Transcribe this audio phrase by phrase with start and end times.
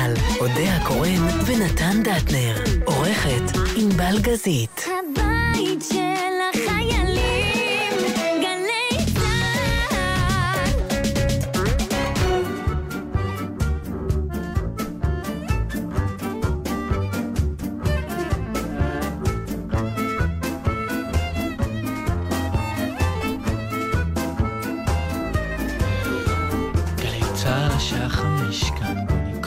[0.00, 2.54] גלגל, אודה הקורן ונתן דטנר.
[2.84, 4.84] עורכת ענבל גזית.
[4.86, 6.39] הבית של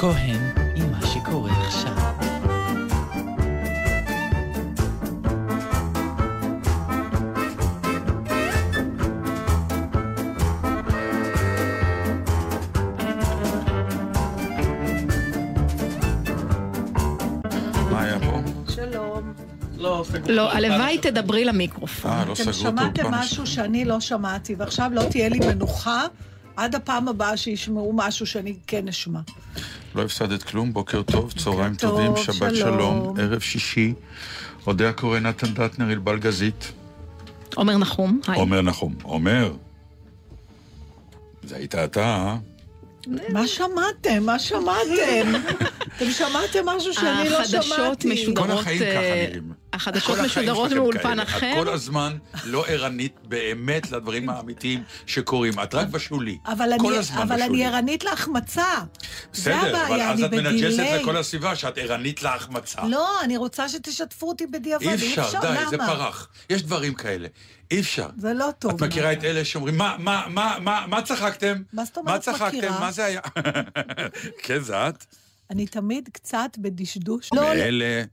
[0.04, 0.42] כהן
[0.76, 1.94] עם מה שקורה עכשיו.
[19.78, 22.12] לא, לא, הלוואי תדברי למיקרופון.
[22.12, 23.20] אה, לא אתם סגרו את שמעתם האולפן.
[23.20, 26.06] משהו שאני לא שמעתי, ועכשיו לא תהיה לי מנוחה
[26.56, 29.20] עד הפעם הבאה שישמעו משהו שאני כן אשמע.
[29.96, 32.56] לא הפסדת כלום, בוקר טוב, צהריים טוב, טובים, שבת שלום.
[32.56, 33.94] שלום, ערב שישי.
[34.68, 36.72] אודה הקורא נתן דטנר, ענבל גזית.
[37.56, 38.40] עומר נחום, היי.
[38.40, 38.96] עומר נחום.
[39.04, 39.54] עומר.
[41.44, 42.38] זה היית אתה, אה?
[43.30, 44.24] מה שמעתם?
[44.24, 45.32] מה שמעתם?
[45.98, 47.58] אתם שמעתם משהו שאני לא שמעתי.
[47.58, 48.48] החדשות משודרות...
[48.48, 49.63] כל החיים אה, ככה נראים.
[49.74, 51.20] החדשות משודרות מאולפן.
[51.20, 51.52] אחר.
[51.52, 55.54] את כל הזמן לא ערנית באמת לדברים האמיתיים שקורים.
[55.64, 56.38] את רק בשולי.
[56.46, 57.46] אבל כל אני- הזמן אבל בשולי.
[57.48, 58.66] אני ערנית להחמצה.
[59.34, 60.84] בסדר, אבל אז את מנג'סת.
[61.02, 62.84] לכל הסביבה שאת ערנית להחמצה.
[62.88, 64.88] לא, אני רוצה שתשתפו אותי בדיעבד.
[64.88, 65.78] אי אפשר, די, זה?
[65.78, 66.30] פרח.
[66.50, 67.28] יש דברים כאלה.
[67.72, 68.10] אי אפשר.
[68.18, 68.72] זה לא טוב.
[68.72, 71.62] את מכירה את אלה שאומרים, מה, מה, מה, מה, מה צחקתם?
[71.74, 72.58] מה זאת אומרת מה צחקתם?
[72.58, 72.80] מכירה?
[72.80, 73.22] מה זה היה?
[74.44, 75.06] כן, זה את?
[75.52, 77.30] אני תמיד קצת בדשדוש.
[77.34, 78.04] לא, מאלה...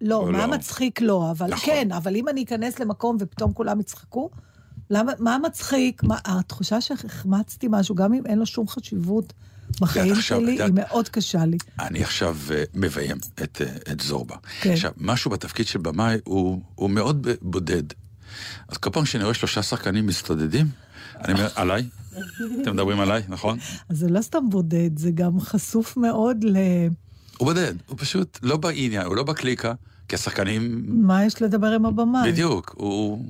[0.00, 0.46] לא, מה לא.
[0.46, 1.66] מצחיק לא, אבל נכון.
[1.66, 4.30] כן, אבל אם אני אכנס למקום ופתאום כולם יצחקו,
[4.90, 6.02] למה, מה מצחיק?
[6.02, 9.32] מה, התחושה שהחמצתי משהו, גם אם אין לו שום חשיבות
[9.80, 11.56] בחיים עכשיו, שלי, את היא מאוד קשה לי.
[11.80, 14.36] אני עכשיו אה, מביים את, אה, את זורבה.
[14.60, 14.72] כן.
[14.72, 17.82] עכשיו, משהו בתפקיד של במאי הוא, הוא מאוד בודד.
[18.68, 20.66] אז כל פעם שאני רואה שלושה שחקנים מסתודדים,
[21.24, 21.88] אני אומר, עליי?
[22.62, 23.58] אתם מדברים עליי, נכון?
[23.88, 26.56] אז זה לא סתם בודד, זה גם חשוף מאוד ל...
[27.38, 29.74] הוא בודד, הוא פשוט לא בעניין, הוא לא בקליקה,
[30.10, 30.84] כי השחקנים...
[30.88, 32.32] מה יש לדבר עם הבמאי?
[32.32, 33.24] בדיוק, הוא...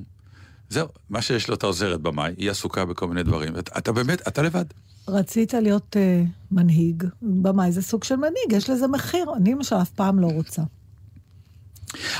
[0.69, 3.59] זהו, מה שיש לו את העוזרת במאי, היא עסוקה בכל מיני דברים.
[3.59, 4.65] אתה, אתה באמת, אתה לבד.
[5.07, 9.25] רצית להיות uh, מנהיג, במאי זה סוג של מנהיג, יש לזה מחיר.
[9.37, 10.61] אני למשל אף פעם לא רוצה.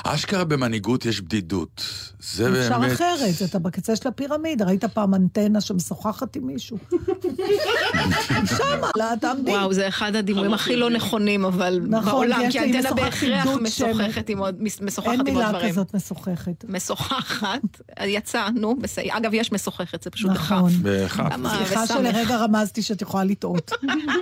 [0.03, 1.83] אשכרה במנהיגות יש בדידות.
[2.19, 2.93] זה אפשר באמת...
[2.93, 6.77] אחרת, אתה בקצה של הפירמידה, ראית פעם אנטנה שמשוחחת עם מישהו?
[8.57, 9.51] שמה, לא, תעמדי.
[9.51, 13.47] וואו, זה אחד הדימויים הכי לא נכונים, אבל נכון, בעולם, כי משוחח בהכרח.
[13.61, 15.71] משוחחת עם עוד, משוחחת אין מילה דברים.
[15.71, 16.65] כזאת משוחחת.
[16.69, 19.05] משוחחת, יצא, נו, בסדר.
[19.09, 20.71] אגב, יש משוחחת, זה פשוט נכון.
[20.83, 21.23] בכף.
[21.31, 21.63] למה?
[21.65, 21.87] סליחה.
[21.87, 23.71] שלרגע רמזתי שאת יכולה לטעות.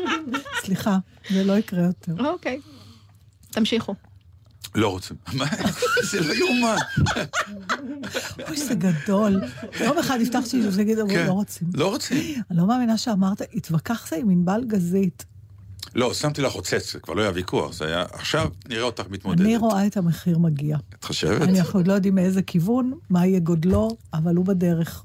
[0.66, 0.98] סליחה,
[1.30, 2.28] זה לא יקרה יותר.
[2.28, 2.60] אוקיי.
[3.52, 3.96] תמשיכו.
[4.76, 5.18] לא רוצים.
[5.34, 5.46] מה?
[6.12, 6.76] זה לא יאומן.
[8.48, 9.42] אוי, זה גדול.
[9.80, 11.26] יום אחד הבטחתי לי שזה יגיד, אבל כן.
[11.28, 11.68] לא רוצים.
[11.74, 12.42] לא רוצים.
[12.52, 15.26] אני לא מאמינה שאמרת, התווכחת עם ענבל גזית.
[15.96, 18.06] לא, שמתי לך חוצץ, זה כבר לא היה ויכוח, זה היה...
[18.12, 19.46] עכשיו נראה אותך מתמודדת.
[19.46, 20.78] אני רואה את המחיר מגיע.
[21.00, 21.42] את חושבת?
[21.42, 25.04] אנחנו עוד לא יודעים מאיזה כיוון, מה יהיה גודלו, אבל הוא בדרך.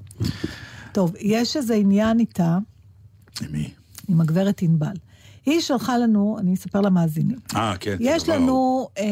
[0.91, 2.57] טוב, יש איזה עניין איתה,
[3.41, 3.73] עם מי?
[4.07, 4.95] עם הגברת ענבל.
[5.45, 7.37] היא שלחה לנו, אני אספר למאזינים.
[7.55, 7.97] אה, כן.
[7.99, 9.03] יש זה דבר- לנו אה,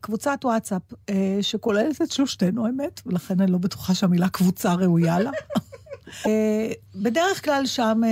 [0.00, 5.30] קבוצת וואטסאפ אה, שכוללת את שלושתנו, האמת, ולכן אני לא בטוחה שהמילה קבוצה ראויה לה.
[6.26, 8.10] אה, בדרך כלל שם אה,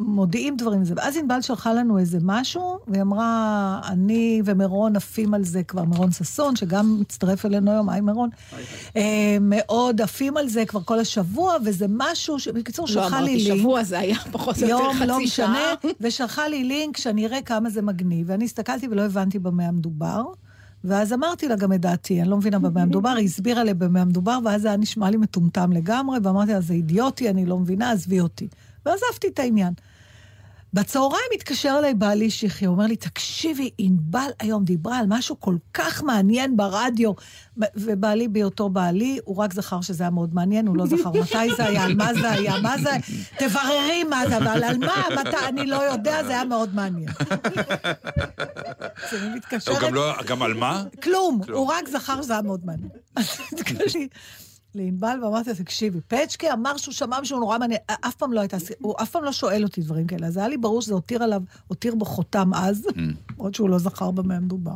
[0.00, 0.94] מודיעים דברים וזה.
[0.96, 6.12] ואז ענבל שלחה לנו איזה משהו, והיא אמרה, אני ומירון עפים על זה כבר, מירון
[6.12, 8.30] ששון, שגם מצטרף אלינו היום, היי מירון,
[8.96, 12.48] אה, מאוד עפים על זה כבר כל השבוע, וזה משהו ש...
[12.48, 13.60] בקיצור, לא שלחה לי אמרתי לינק.
[13.60, 15.90] שבוע, זה היה פחות או יותר יום, לא חצי משנה, שעה.
[16.00, 18.26] ושלחה לי לינק שאני אראה כמה זה מגניב.
[18.30, 20.22] ואני הסתכלתי ולא הבנתי במה המדובר,
[20.84, 24.00] ואז אמרתי לה גם את דעתי, אני לא מבינה במה המדובר, היא הסבירה לי במה
[24.00, 27.90] המדובר, ואז זה היה נשמע לי מטומטם לגמרי, ואמרתי לה, זה אידיוטי, אני לא מבינה,
[27.90, 28.48] עזבי אותי.
[28.86, 29.72] ועזבתי את העניין.
[30.74, 35.56] בצהריים התקשר אליי בעלי שיחי, הוא אומר לי, תקשיבי, ענבל היום דיברה על משהו כל
[35.74, 37.12] כך מעניין ברדיו.
[37.76, 41.64] ובעלי בהיותו בעלי, הוא רק זכר שזה היה מאוד מעניין, הוא לא זכר מתי זה
[41.64, 42.90] היה, על מה זה היה, מה זה...
[43.38, 47.08] תבררי מה זה, אבל על מה, מתי, אני לא יודע, זה היה מאוד מעניין.
[49.02, 49.82] אז אני מתקשרת...
[49.82, 50.14] גם לא...
[50.26, 50.84] גם על מה?
[51.02, 51.58] כלום, כלום.
[51.58, 52.90] הוא רק זכר שזה היה מאוד מעניין.
[54.74, 58.56] לענבל ואמרתי לה, תקשיבי, פצ'קי אמר שהוא שמע משהו נורא מעניין, אף פעם לא הייתה,
[58.80, 61.42] הוא אף פעם לא שואל אותי דברים כאלה, אז היה לי ברור שזה הותיר עליו,
[61.66, 63.00] הותיר בו חותם אז, Mm.
[63.36, 64.74] עוד שהוא לא זכר במה מדובר.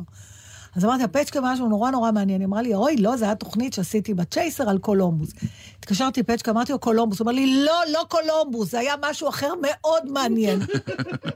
[0.76, 2.40] אז אמרתי, הפצ'קה משהו נורא נורא מעניין.
[2.40, 5.30] היא אמרה לי, אוי, לא, זו הייתה תוכנית שעשיתי בצ'ייסר על קולומבוס.
[5.78, 7.18] התקשרתי לפצ'קה, אמרתי לו, קולומבוס.
[7.18, 10.60] הוא אמר לי, לא, לא קולומבוס, זה היה משהו אחר מאוד מעניין.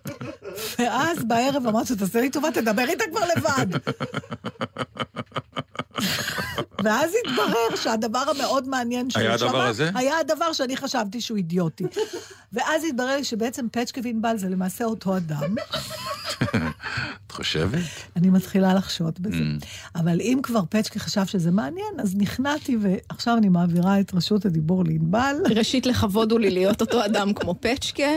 [0.79, 3.79] ואז בערב אמרתי, תעשה לי טובה, תדבר איתה כבר לבד.
[6.85, 9.91] ואז התברר שהדבר המאוד מעניין שהוא היה הדבר הזה?
[9.95, 11.85] היה הדבר שאני חשבתי שהוא אידיוטי.
[12.53, 15.55] ואז התברר לי שבעצם פצ'קה וענבל זה למעשה אותו אדם.
[17.27, 17.81] את חושבת?
[18.17, 19.45] אני מתחילה לחשוד בזה.
[19.95, 24.85] אבל אם כבר פצ'קה חשב שזה מעניין, אז נכנעתי, ועכשיו אני מעבירה את רשות הדיבור
[24.85, 25.37] לענבל.
[25.57, 28.11] ראשית, לכבוד הוא לי להיות אותו אדם כמו פצ'קה.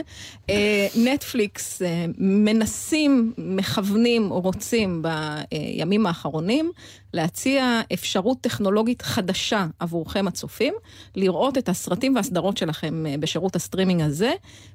[0.49, 5.03] אה, נטפליקס אה, מנסים, מכוונים או רוצים
[5.51, 6.71] בימים האחרונים
[7.13, 10.73] להציע אפשרות טכנולוגית חדשה עבורכם הצופים,
[11.15, 14.31] לראות את הסרטים והסדרות שלכם אה, בשירות הסטרימינג הזה,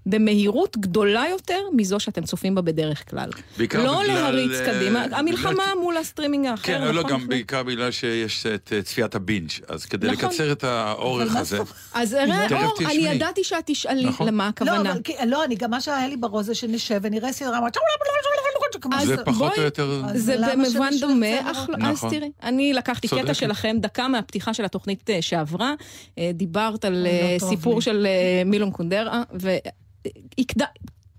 [0.07, 3.31] במהירות גדולה יותר מזו שאתם צופים בה בדרך כלל.
[3.59, 7.11] בעיקר לא בגלל, להריץ אה, קדימה, המלחמה מול הסטרימינג האחר, כן, לא, נכון?
[7.11, 10.29] גם בעיקר בגלל שיש את אה, צפיית הבינג', אז כדי נכון.
[10.29, 11.59] לקצר את האורך הזה,
[11.95, 12.93] אז ראה, תכף אור, אני.
[12.95, 14.27] ידעתי שאת תשאלי נכון.
[14.29, 14.93] למה לא, הכוונה.
[14.93, 17.59] אבל, כי- לא, אני גם, מה שהיה לי בראש זה שנשב ונראה סדרה,
[18.93, 20.03] אז זה פחות או יותר...
[20.15, 21.51] זה במובן דומה?
[21.51, 22.11] אך אז נכון.
[22.11, 23.35] תראי, אני לקחתי קטע.
[23.35, 25.75] שלכם, דקה מהפתיחה של התוכנית אה, שעברה,
[26.35, 27.81] דיברת על לא סיפור.
[27.81, 28.07] של
[28.47, 29.23] מילון קונדרה,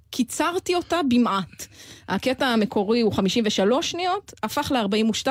[0.08, 1.66] וקיצרתי אותה במעט.
[2.10, 5.28] הקטע המקורי הוא 53 שניות, הפך ל-42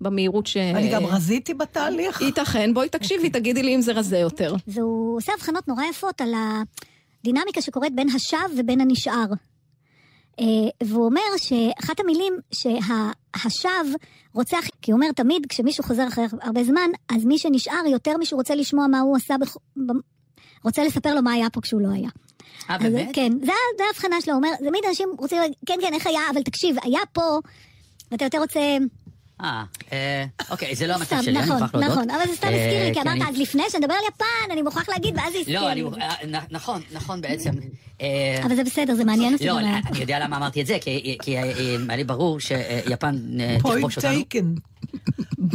[0.00, 0.56] במהירות ש...
[0.56, 2.20] אני גם רזיתי בתהליך.
[2.20, 4.54] ייתכן, בואי תקשיבי, תגידי לי אם זה רזה יותר.
[4.66, 6.32] והוא עושה הבחנות נורא יפות על
[7.20, 9.26] הדינמיקה שקורית בין השב ובין הנשאר.
[10.40, 10.44] אה,
[10.82, 13.84] והוא אומר שאחת המילים שהשב
[14.34, 18.38] רוצח, כי הוא אומר תמיד כשמישהו חוזר אחרי הרבה זמן, אז מי שנשאר יותר מישהו
[18.38, 19.56] רוצה לשמוע מה הוא עשה, בח...
[20.64, 22.08] רוצה לספר לו מה היה פה כשהוא לא היה.
[22.70, 23.08] אה, באמת?
[23.12, 23.32] כן,
[23.76, 26.76] זה ההבחנה שלו, הוא אומר, תמיד אנשים רוצים להגיד, כן, כן, איך היה, אבל תקשיב,
[26.82, 27.38] היה פה,
[28.12, 28.60] ואתה יותר רוצה...
[29.40, 29.62] אה,
[29.92, 31.90] אה, אוקיי, זה לא המצב שלי, אני נכון, מוכרח להודות.
[31.92, 34.00] נכון, אבל זה סתם אה, הזכיר לי, כי כי אמרת אני- אז לפני שנדבר על
[34.14, 35.82] יפן, אני מוכרח להגיד, ואז זה הזכיר לא, לי.
[35.82, 36.02] אני...
[36.02, 37.50] אה, נ- נכון, נכון בעצם.
[38.44, 39.46] אבל זה בסדר, זה מעניין אותי.
[39.46, 43.18] לא, אני יודע למה אמרתי את זה, כי כי, היה לי ברור שיפן
[43.62, 44.12] פוינט תכבוש אותנו.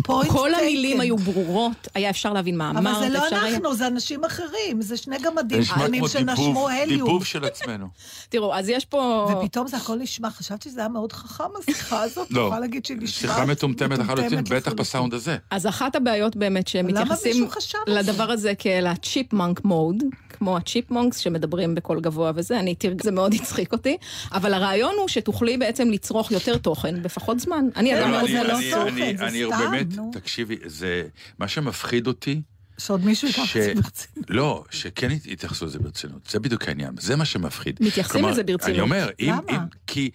[0.03, 0.63] פוינט כל טייקן.
[0.63, 2.85] המילים היו ברורות, היה אפשר להבין מה אמרת.
[2.95, 6.87] אבל זה לא אפשר היה- אנחנו, זה אנשים אחרים, זה שני גמדים קטנים שנשמו הליום.
[7.07, 7.87] דיבוב של עצמנו.
[8.29, 9.27] תראו, אז יש פה...
[9.41, 12.97] ופתאום זה הכל נשמע, חשבתי שזה היה מאוד חכם, השיחה הזאת, לא, יכולה להגיד שהיא
[12.97, 14.73] נשמעת שיחה מטומטמת לחלוטין, בטח.
[14.73, 15.37] בסאונד הזה.
[15.51, 18.11] אז אחת הבעיות באמת שהם למה מתייחסים מישהו חשב על זה?
[18.11, 19.95] לדבר הזה כאל הצ'יפמונק מוד,
[20.39, 23.03] כמו הצ'יפמונקס שמדברים בקול גבוה וזה, אני תרג...
[23.03, 23.97] זה מאוד הצחיק אותי,
[24.31, 27.65] אבל הרעיון הוא שתוכלי בעצם לצרוך יותר תוכן בפחות זמן.
[27.75, 30.11] אני אדם לא, מאוד זה מאוד לא אני- תוכן, אני- זה אני סתם, באמת, נו.
[30.13, 31.03] תקשיבי, זה,
[31.39, 32.41] מה שמפחיד אותי,
[32.77, 34.29] שעוד מישהו ייקח את זה ברצינות.
[34.29, 37.77] לא, שכן יתייחסו לזה ברצינות, זה בדיוק העניין, זה מה שמפחיד.
[37.81, 38.69] מתייחסים לזה ברצינות.
[38.75, 39.41] אני אומר, אם, למה?
[39.49, 39.57] אם,
[39.87, 40.09] כי,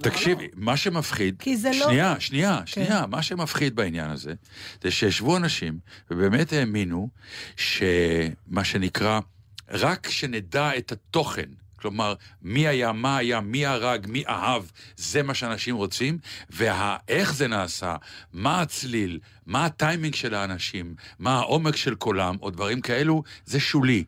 [0.00, 4.34] תקשיבי, מה שמפחיד, כי זה לא- שנייה, שנייה, שנייה, מה שמפחיד בעניין הזה,
[4.82, 5.78] זה שישבו אנשים,
[6.10, 7.08] ובאמת האמינו,
[7.56, 9.20] שמה שנקרא,
[9.70, 14.62] רק שנדע את התוכן, כלומר, מי היה, מה היה, מי הרג, מי אהב,
[14.96, 16.18] זה מה שאנשים רוצים,
[16.50, 17.96] ואיך זה נעשה,
[18.32, 24.04] מה הצליל, מה הטיימינג של האנשים, מה העומק של קולם, או דברים כאלו, זה שולי.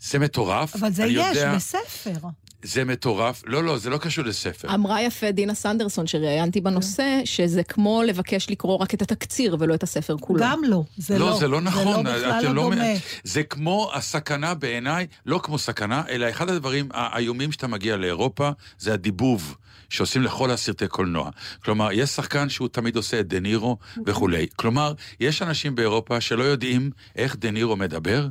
[0.00, 0.76] זה מטורף.
[0.76, 2.28] אבל זה יש יודע, בספר.
[2.62, 3.42] זה מטורף.
[3.46, 4.74] לא, לא, זה לא קשור לספר.
[4.74, 9.82] אמרה יפה דינה סנדרסון שראיינתי בנושא, שזה כמו לבקש לקרוא רק את התקציר ולא את
[9.82, 10.40] הספר כולו.
[10.40, 11.30] גם לא, זה לא.
[11.30, 12.06] לא, זה לא נכון.
[12.06, 12.84] זה לא בכלל אתם לא דומה.
[13.24, 18.92] זה כמו הסכנה בעיניי, לא כמו סכנה, אלא אחד הדברים האיומים שאתה מגיע לאירופה, זה
[18.92, 19.56] הדיבוב.
[19.88, 21.30] שעושים לכל הסרטי קולנוע.
[21.64, 24.46] כלומר, יש שחקן שהוא תמיד עושה את דה נירו וכולי.
[24.56, 28.28] כלומר, יש אנשים באירופה שלא יודעים איך דה נירו מדבר,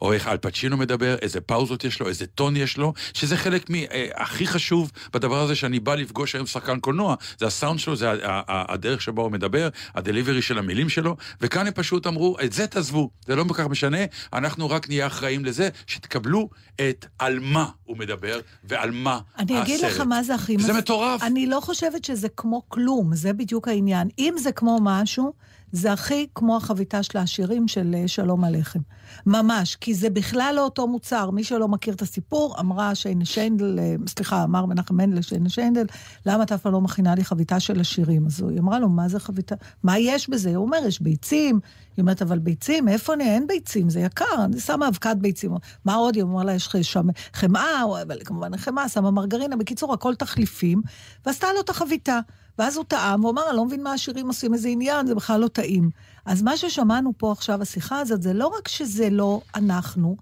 [0.00, 3.70] או איך אל פצ'ינו מדבר, איזה פאוזות יש לו, איזה טון יש לו, שזה חלק
[3.70, 8.10] מהכי חשוב בדבר הזה שאני בא לפגוש היום שחקן קולנוע, זה הסאונד שלו, זה
[8.48, 13.10] הדרך שבו הוא מדבר, הדליברי של המילים שלו, וכאן הם פשוט אמרו, את זה תעזבו,
[13.26, 13.98] זה לא כל כך משנה,
[14.32, 16.48] אנחנו רק נהיה אחראים לזה, שתקבלו
[16.80, 19.90] את על מה הוא מדבר ועל מה אני אגיד הסרט.
[19.92, 20.56] לך מה זה הכי...
[20.58, 21.22] זה מטורף.
[21.22, 24.08] אני לא חושבת שזה כמו כלום, זה בדיוק העניין.
[24.18, 25.32] אם זה כמו משהו,
[25.72, 28.80] זה הכי כמו החביתה של העשירים של אה, שלום עליכם.
[29.26, 31.30] ממש, כי זה בכלל לא אותו מוצר.
[31.30, 35.86] מי שלא מכיר את הסיפור, אמרה שיינה שיינדל, אה, סליחה, אמר מנחם מנדל שיינה שיינדל,
[36.26, 38.26] למה אתה אף פעם לא מכינה לי חביתה של עשירים?
[38.26, 39.54] אז היא אמרה לו, מה זה חביתה?
[39.82, 40.56] מה יש בזה?
[40.56, 41.60] הוא אומר, יש ביצים.
[41.96, 43.24] היא אומרת, אבל ביצים, מאיפה אני?
[43.24, 45.54] אין ביצים, זה יקר, אני שמה אבקת ביצים.
[45.84, 46.14] מה עוד?
[46.14, 50.82] היא אמרה לה, יש שם חמאה, אבל כמובן חמאה, שמה מרגרינה, בקיצור, הכל תחליפים,
[51.26, 52.20] ועשתה לו את החביתה.
[52.58, 55.40] ואז הוא טעם, והוא אמר, אני לא מבין מה השירים עושים איזה עניין, זה בכלל
[55.40, 55.90] לא טעים.
[56.24, 60.16] אז מה ששמענו פה עכשיו, השיחה הזאת, זה לא רק שזה לא אנחנו,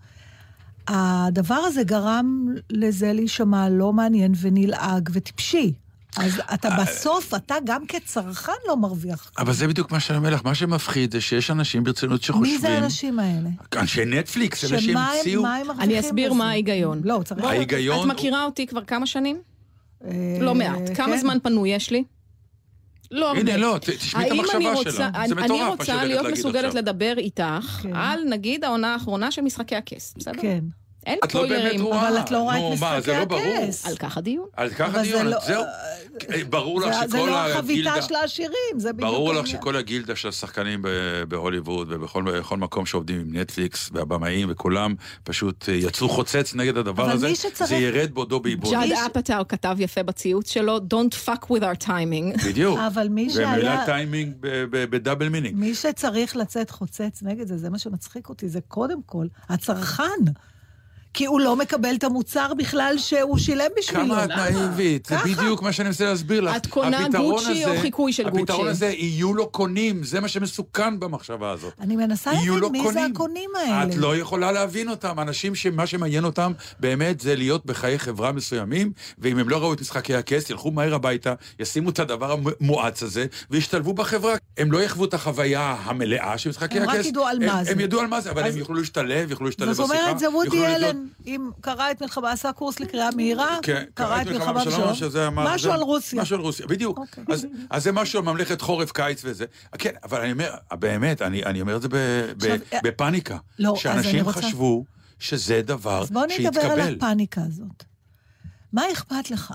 [0.89, 5.73] הדבר הזה גרם לזה להישמע לא מעניין ונלעג וטיפשי.
[6.17, 9.31] אז אתה בסוף, אתה גם כצרכן לא מרוויח.
[9.39, 12.53] אבל זה בדיוק מה שאני אומר לך, מה שמפחיד זה שיש אנשים ברצינות שחושבים...
[12.53, 13.49] מי זה האנשים האלה?
[13.77, 15.47] אנשי נטפליקס, הם מרוויחים
[15.81, 16.33] אני אסביר?
[16.33, 17.01] מה ההיגיון.
[17.05, 17.45] לא, צריך...
[17.45, 18.11] ההיגיון...
[18.11, 19.41] את מכירה אותי כבר כמה שנים?
[20.05, 20.81] אה, לא מעט.
[20.95, 21.21] כמה כן.
[21.21, 22.05] זמן פנוי יש לי?
[23.11, 23.41] לא הרבה.
[23.41, 25.09] הנה, לא, תשמעי את אני המחשבה רוצה- שלה.
[25.15, 26.79] אני- זה אני מטורף מה רוצה להיות מסוגלת עכשיו.
[26.83, 27.43] לדבר איתך
[27.83, 27.97] כן.
[27.97, 30.43] על, נגיד, העונה האחרונה של משחקי הכס, בסדר?
[30.43, 30.61] כן.
[31.07, 31.81] אין את לא באמת.
[31.81, 32.09] רואה.
[32.09, 33.41] אבל את לא רואה את נו, מה, משחקי זה לא ברור.
[33.65, 33.87] הכס.
[33.87, 34.47] על כך הדיון.
[34.57, 35.65] על ככה אבל זה דיון, לא- זהו.
[36.51, 37.59] ברור לך שכל זה לא הגילדה...
[37.59, 39.47] החביתה של העשירים, זה בדיוק ברור לך.
[39.47, 40.89] שכל הגילדה של השחקנים ב-
[41.29, 44.95] בהוליווד ובכל בכל מקום שעובדים עם נטפליקס והבמאים וכולם
[45.25, 47.29] פשוט אה, יצאו חוצץ נגד הדבר הזה,
[47.65, 48.71] זה ירד בעודו באיבו.
[48.75, 52.45] ג'אד אפאטאו כתב יפה בציוץ שלו, Don't fuck with our timing.
[52.47, 52.79] בדיוק.
[52.79, 53.83] אבל מי ומילה שהיה...
[53.87, 55.57] טיימינג ב- ב- ב double meaning.
[55.57, 60.05] מי שצריך לצאת חוצץ נגד זה, זה מה שמצחיק אותי, זה קודם כל הצרכן.
[61.15, 64.05] כי הוא לא מקבל את המוצר בכלל שהוא שילם בשבילו.
[64.05, 65.17] כמה את נאיבית, זה.
[65.25, 66.57] בדיוק מה שאני מנסה להסביר לך.
[66.57, 68.71] את קונה הפתרון גוצ'י או חיקוי של הפתרון גוצ'י?
[68.71, 71.73] הזה, יהיו לו קונים, זה מה שמסוכן במחשבה הזאת.
[71.81, 73.13] אני מנסה להבין מי זה קונים.
[73.13, 73.83] הקונים האלה.
[73.85, 75.21] את לא יכולה להבין אותם.
[75.21, 79.81] אנשים שמה שמעניין אותם באמת זה להיות בחיי חברה מסוימים, ואם הם לא ראו את
[79.81, 84.35] משחקי הכס, ילכו מהר הביתה, ישימו את הדבר המואץ הזה, וישתלבו בחברה.
[84.59, 86.99] הם לא יחוו את החוויה המלאה של משחקי הם הכס.
[87.01, 87.71] רק ידעו על הם- מה זה.
[87.71, 90.03] הם ידעו על מה זה, אבל אז- הם יוכלו להשתלב, יוכלו להשתלב זאת בשיחה.
[90.05, 90.49] אומרת, זה וודי
[90.81, 95.27] לבדוק- אם קרא את מלחמה, עשה קורס לקריאה מהירה, כן, קרא את מלחמה בשלום, שזה
[95.27, 95.55] אמר...
[95.55, 96.23] משהו על רוסיה.
[96.23, 96.99] משהו על רוסיה, בדיוק.
[96.99, 97.25] אוקיי.
[97.29, 99.45] אז, אז זה משהו על ממלכת חורף, קיץ וזה.
[99.79, 103.39] כן, אבל אני אומר, באמת, אני, אני אומר את זה ב, ב, עכשיו, אה, בפאניקה.
[103.59, 104.85] לא, שאנשים חשבו
[105.19, 106.95] שזה דבר אז בוא נדבר על.
[106.97, 107.85] הפאניקה הזאת.
[108.73, 109.55] מה אכפת לך?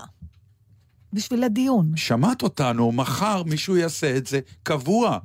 [1.12, 1.92] בשביל הדיון.
[1.96, 5.18] שמעת אותנו, מחר מישהו יעשה את זה קבוע.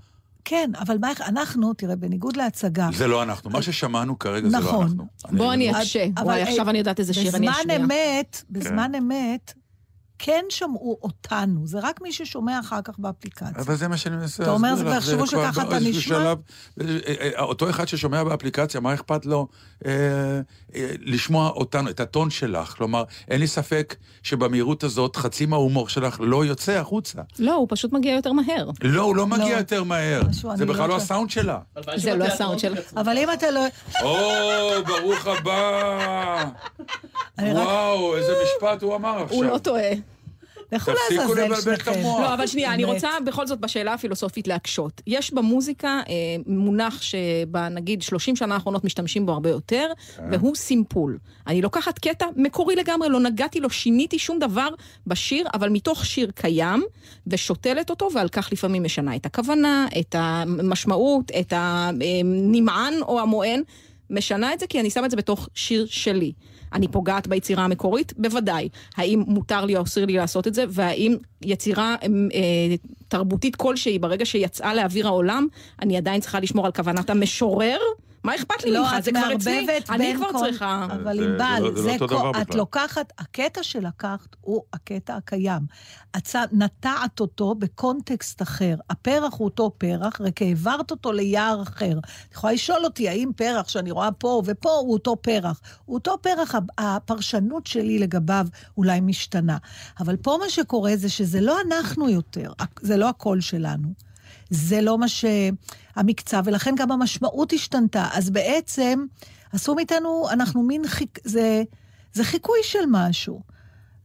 [0.45, 3.49] כן, אבל מה, אנחנו, תראה, בניגוד להצגה, זה לא אנחנו.
[3.49, 4.81] מה ששמענו כרגע זה לא נכון.
[4.87, 5.05] אנחנו.
[5.37, 6.05] בוא אני אבל- אקשה.
[6.17, 7.75] אבל, וואי, אה, עכשיו אני יודעת איזה שיר אני בזמן אשמיע.
[7.77, 8.95] אמת, בזמן כן.
[8.95, 9.53] אמת,
[10.19, 11.67] כן שמעו אותנו.
[11.67, 13.47] זה רק מי ששומע אחר כך באפליקציה.
[13.55, 15.05] אבל זה מה שאני מנסה אתה אומר, להסביר לך.
[15.05, 16.01] זה יחשבו כבר שככה אתה נשמע?
[16.01, 16.37] שלב,
[16.81, 16.85] אה,
[17.21, 19.47] אה, אותו אחד ששומע באפליקציה, מה אכפת לו
[19.85, 19.91] אה,
[20.75, 22.73] אה, לשמוע אותנו, את הטון שלך?
[22.77, 27.21] כלומר, אין לי ספק שבמהירות הזאת חצי מההומור שלך לא יוצא החוצה.
[27.39, 28.69] לא, הוא פשוט מגיע יותר מהר.
[28.81, 29.57] לא, הוא לא מגיע לא.
[29.57, 30.21] יותר מהר.
[30.31, 30.95] זה לא בכלל לא.
[30.95, 31.59] הסאונד שלה.
[31.95, 32.73] זה לא הסאונד של...
[32.97, 33.61] אבל אם אתה לא...
[34.01, 36.45] או, ברוך הבא.
[37.39, 39.37] וואו, איזה משפט הוא אמר עכשיו.
[39.37, 39.89] הוא לא טועה.
[40.75, 41.87] לכו תפסיקו לעזאזל לבלבל את.
[41.87, 42.19] המוח.
[42.19, 42.83] לא, אבל שנייה, אני.
[42.83, 45.01] רוצה בכל זאת בשאלה הפילוסופית להקשות.
[45.07, 46.13] יש במוזיקה אה,
[46.47, 49.87] מונח שבנגיד 30 שנה האחרונות משתמשים בו הרבה יותר,
[50.31, 51.17] והוא סימפול.
[51.47, 54.67] אני לוקחת קטע מקורי לגמרי, לא נגעתי, לא שיניתי שום דבר
[55.07, 56.83] בשיר, אבל מתוך שיר קיים,
[57.27, 63.61] ושותלת אותו, ועל כך לפעמים משנה את הכוונה, את המשמעות, את הנמען או המוען.
[64.09, 66.31] משנה את זה כי אני שמה את זה בתוך שיר שלי.
[66.73, 68.13] אני פוגעת ביצירה המקורית?
[68.17, 68.69] בוודאי.
[68.97, 70.65] האם מותר לי או אסור לי לעשות את זה?
[70.69, 72.75] והאם יצירה אה,
[73.07, 75.47] תרבותית כלשהי, ברגע שיצאה לאוויר העולם,
[75.81, 77.77] אני עדיין צריכה לשמור על כוונת המשורר?
[78.25, 78.91] מה אכפת לי לא, ממך?
[78.97, 79.67] את זה כבר אצלי.
[79.89, 80.85] אני כבר צריכה...
[80.91, 82.55] אבל ענבל, לא- זה לא דבר את.
[82.55, 85.61] לוקחת, הקטע שלקחת הוא הקטע הקיים.
[86.17, 88.75] את ש- נטעת אותו בקונטקסט אחר.
[88.89, 91.97] הפרח הוא אותו פרח, רק העברת אותו ליער אחר.
[92.29, 95.61] את יכולה לשאול אותי, האם פרח שאני רואה פה ופה הוא אותו פרח?
[95.85, 96.59] הוא אותו פרח, ה-
[96.95, 99.57] הפרשנות שלי לגביו אולי משתנה.
[99.99, 102.51] אבל פה מה שקורה זה שזה לא אנחנו יותר,
[102.81, 103.87] זה לא הקול שלנו.
[104.49, 105.07] זה לא מה
[105.95, 108.07] שהמקצב, ולכן גם המשמעות השתנתה.
[108.13, 109.05] אז בעצם
[109.53, 111.19] עשו מאיתנו, אנחנו מין חיק...
[111.23, 111.63] זה,
[112.13, 113.55] זה חיקוי של משהו.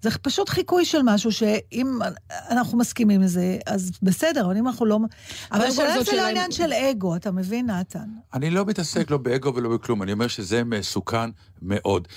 [0.03, 1.99] זה פשוט חיקוי של משהו שאם
[2.51, 4.99] אנחנו מסכימים לזה, אז בסדר, אבל אם אנחנו לא...
[5.53, 8.09] אבל השאלה זה לא עניין של אגו, אתה מבין, נתן?
[8.35, 11.31] אני לא מתעסק לא באגו ולא בכלום, אני אומר שזה מסוכן
[11.63, 12.09] מאוד.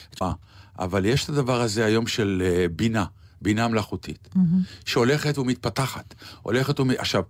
[0.79, 3.05] אבל יש את הדבר הזה היום של אה, בינה,
[3.41, 4.29] בינה מלאכותית,
[4.85, 6.15] שהולכת ומתפתחת.
[6.41, 6.89] הולכת ומ...
[6.89, 7.23] עכשיו,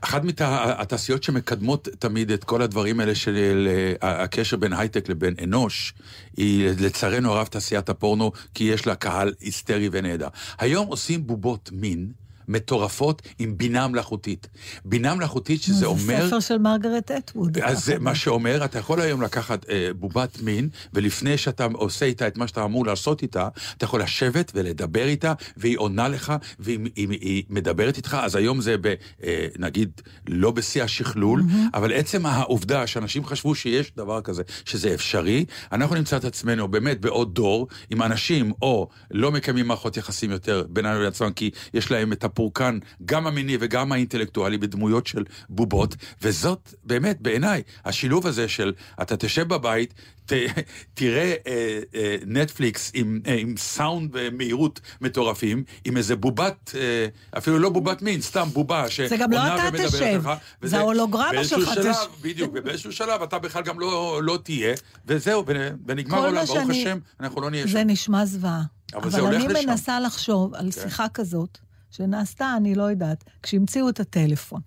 [0.00, 3.68] אחת מהתעשיות שמקדמות תמיד את כל הדברים האלה של
[4.02, 5.94] הקשר בין הייטק לבין אנוש,
[6.36, 10.28] היא לצערנו הרב תעשיית הפורנו, כי יש לה קהל היסטרי ונהדר.
[10.58, 12.19] היום עושים בובות מין.
[12.50, 14.48] מטורפות עם בינה מלאכותית.
[14.84, 16.22] בינה מלאכותית שזה אומר...
[16.22, 17.58] זה ספר של מרגרט אטווד.
[17.58, 22.26] אז זה מה שאומר, אתה יכול היום לקחת אה, בובת מין, ולפני שאתה עושה איתה
[22.26, 26.78] את מה שאתה אמור לעשות איתה, אתה יכול לשבת ולדבר איתה, והיא עונה לך, והיא
[26.96, 29.90] היא, היא מדברת איתך, אז היום זה, ב, אה, נגיד,
[30.28, 31.74] לא בשיא השכלול, mm-hmm.
[31.74, 37.00] אבל עצם העובדה שאנשים חשבו שיש דבר כזה, שזה אפשרי, אנחנו נמצא את עצמנו באמת
[37.00, 42.12] בעוד דור, עם אנשים או לא מקיימים מערכות יחסים יותר ביננו לעצמם, כי יש להם
[42.12, 48.48] את הפורנו הפורקן, גם המיני וגם האינטלקטואלי, בדמויות של בובות, וזאת באמת, בעיניי, השילוב הזה
[48.48, 49.94] של אתה תשב בבית,
[50.26, 50.32] ת,
[50.94, 57.06] תראה אה, אה, נטפליקס עם, אה, עם סאונד ומהירות מטורפים, עם איזה בובת, אה,
[57.38, 60.30] אפילו לא בובת מין, סתם בובה זה גם לא שעונה אתה ומדברת תשב, לך, זה
[60.62, 62.10] וזה- ההולוגרמה באיזשהו שלך שלב, תשב.
[62.22, 64.74] בדיוק, ובאיזשהו שלב אתה בכלל גם לא, לא תהיה,
[65.06, 65.52] וזהו, ונ-
[65.86, 67.72] ונגמר מה ברוך שאני- השם, אנחנו לא נהיה שם.
[67.72, 68.62] זה נשמע זוועה.
[68.94, 69.68] אבל אבל זה אני לשם.
[69.70, 71.58] מנסה לחשוב על שיחה כזאת,
[71.90, 74.60] שנעשתה, אני לא יודעת, כשהמציאו את הטלפון.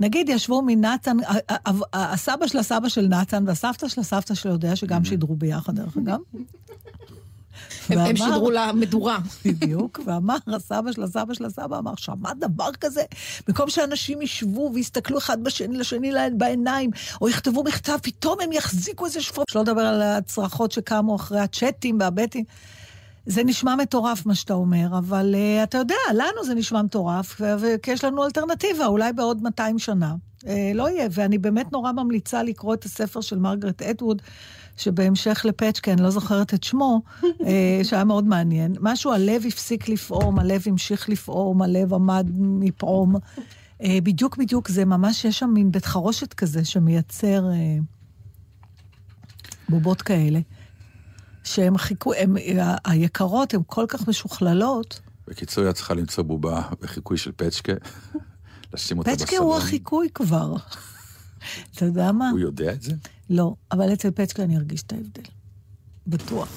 [0.00, 1.16] נגיד ישבו מנתן,
[1.92, 6.18] הסבא של הסבא של נתן והסבתא של הסבתא של יודע, שגם שידרו ביחד, דרך אגב.
[7.88, 9.18] הם, שידרו למדורה.
[9.44, 13.02] בדיוק, ואמר הסבא של הסבא של הסבא, אמר, שמע דבר כזה?
[13.46, 16.90] במקום שאנשים ישבו ויסתכלו אחד בשני לשני בעיניים,
[17.20, 19.44] או יכתבו מכתב, פתאום הם יחזיקו איזה שפור.
[19.50, 22.44] שלא לדבר על הצרחות שקמו אחרי הצ'אטים והבטים.
[23.26, 27.40] זה נשמע מטורף מה שאתה אומר, אבל uh, אתה יודע, לנו זה נשמע מטורף,
[27.82, 30.14] כי יש לנו אלטרנטיבה, אולי בעוד 200 שנה.
[30.40, 34.22] Uh, לא יהיה, ואני באמת נורא ממליצה לקרוא את הספר של מרגרט אדווד,
[34.76, 38.74] שבהמשך לפצ'קה, אני לא זוכרת את שמו, אה, שהיה מאוד מעניין.
[38.80, 43.14] משהו, הלב הפסיק לפעום, הלב המשיך לפעום, הלב עמד מפעום.
[43.82, 47.76] אה, בדיוק בדיוק, זה ממש, יש שם מין בית חרושת כזה שמייצר אה,
[49.68, 50.40] בובות כאלה,
[51.44, 55.00] שהן חיכו, הן, ה- היקרות, הן כל כך משוכללות.
[55.28, 57.72] בקיצור, את צריכה למצוא בובה בחיקוי של פצ'קה,
[58.74, 59.26] לשים אותה בסלון.
[59.26, 60.54] פצ'קה הוא החיקוי כבר.
[61.74, 62.30] אתה יודע מה?
[62.30, 62.92] הוא יודע את זה?
[63.30, 65.22] לא, אבל אצל פצ'קה אני ארגיש את ההבדל.
[66.06, 66.48] בטוח.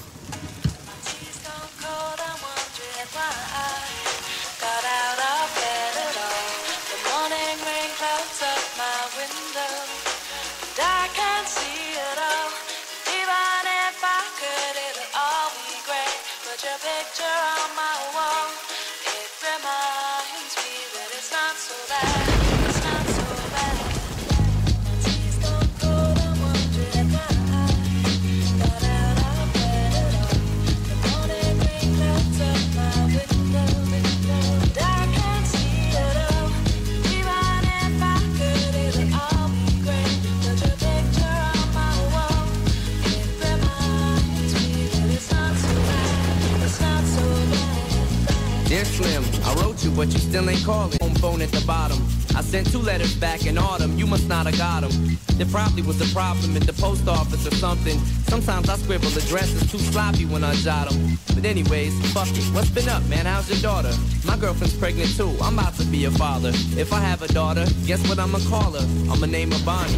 [48.98, 50.98] Slim, I wrote you, but you still ain't calling.
[51.00, 51.98] Home phone at the bottom.
[52.34, 53.96] I sent two letters back in autumn.
[53.96, 55.16] You must not have got them.
[55.38, 57.96] There probably was a problem at the post office or something.
[58.26, 61.16] Sometimes I scribble addresses too sloppy when I jot them.
[61.32, 62.42] But anyways, fuck it.
[62.52, 63.26] What's been up, man?
[63.26, 63.92] How's your daughter?
[64.26, 65.30] My girlfriend's pregnant too.
[65.40, 66.50] I'm about to be a father.
[66.74, 68.86] If I have a daughter, guess what I'ma call her?
[69.12, 69.94] I'ma name her Bonnie.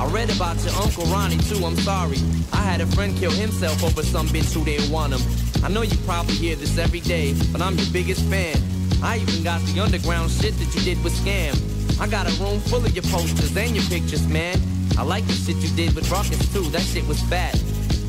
[0.00, 2.16] I read about your Uncle Ronnie too, I'm sorry.
[2.54, 5.20] I had a friend kill himself over some bitch who didn't want him.
[5.64, 8.54] I know you probably hear this every day, but I'm your biggest fan.
[9.02, 11.56] I even got the underground shit that you did with Scam.
[11.98, 14.60] I got a room full of your posters and your pictures, man.
[14.98, 17.58] I like the shit you did with Rockets too, that shit was bad.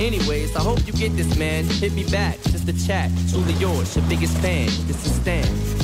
[0.02, 1.64] Anyways, I hope you get this, man.
[1.64, 3.10] Hit me back, just a chat.
[3.30, 4.66] Truly yours, your biggest fan.
[4.88, 5.75] This is Stan.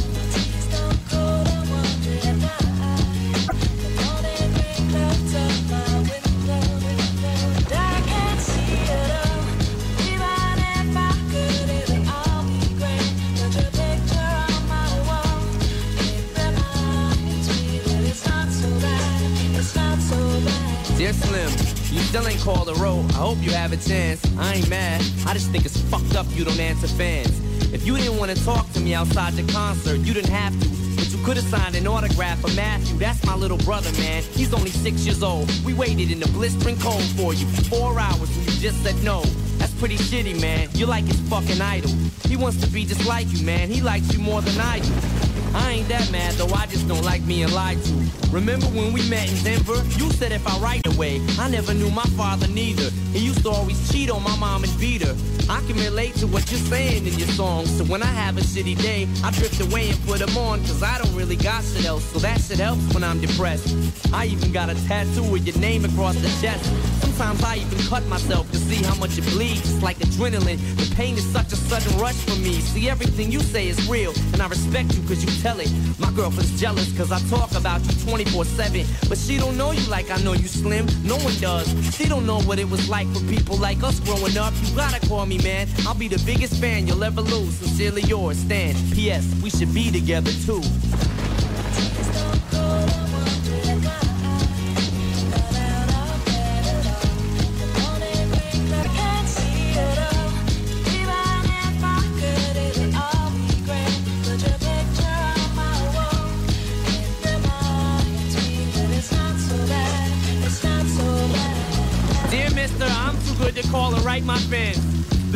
[22.11, 23.05] Still ain't called a roll.
[23.11, 24.19] I hope you have a chance.
[24.37, 24.99] I ain't mad.
[25.25, 27.39] I just think it's fucked up you don't answer fans.
[27.73, 30.67] If you didn't want to talk to me outside the concert, you didn't have to.
[30.97, 32.97] But you could have signed an autograph for Matthew.
[32.97, 34.23] That's my little brother, man.
[34.23, 35.49] He's only six years old.
[35.63, 39.01] We waited in the blistering cold for you for four hours and you just said
[39.05, 39.21] no.
[39.57, 40.67] That's pretty shitty, man.
[40.73, 41.91] You're like his fucking idol.
[42.27, 43.69] He wants to be just like you, man.
[43.69, 45.30] He likes you more than I do.
[45.53, 48.11] I ain't that mad though, I just don't like being lied to.
[48.31, 49.83] Remember when we met in Denver?
[49.99, 52.89] You said if I write away, I never knew my father neither.
[53.11, 55.15] He used to always cheat on my mom and beat her.
[55.49, 57.69] I can relate to what you're saying in your songs.
[57.77, 60.81] So when I have a shitty day, I drift away and put them on, cause
[60.81, 62.05] I don't really got shit else.
[62.05, 63.75] So that shit helps when I'm depressed.
[64.13, 66.63] I even got a tattoo with your name across the chest.
[67.01, 69.59] Sometimes I even cut myself to see how much it bleeds.
[69.73, 70.59] It's like adrenaline.
[70.77, 72.61] The pain is such a sudden rush for me.
[72.61, 75.71] See, everything you say is real, and I respect you cause you tell it.
[75.99, 78.85] My girlfriend's jealous cause I talk about you 24 7.
[79.09, 80.85] But she don't know you like I know you slim.
[81.03, 81.67] No one does.
[81.95, 84.53] She don't know what it was like for people like us growing up.
[84.63, 85.67] You gotta call me, man.
[85.87, 87.55] I'll be the biggest fan you'll ever lose.
[87.55, 88.75] Sincerely yours, Stan.
[88.93, 89.25] P.S.
[89.41, 90.61] We should be together too.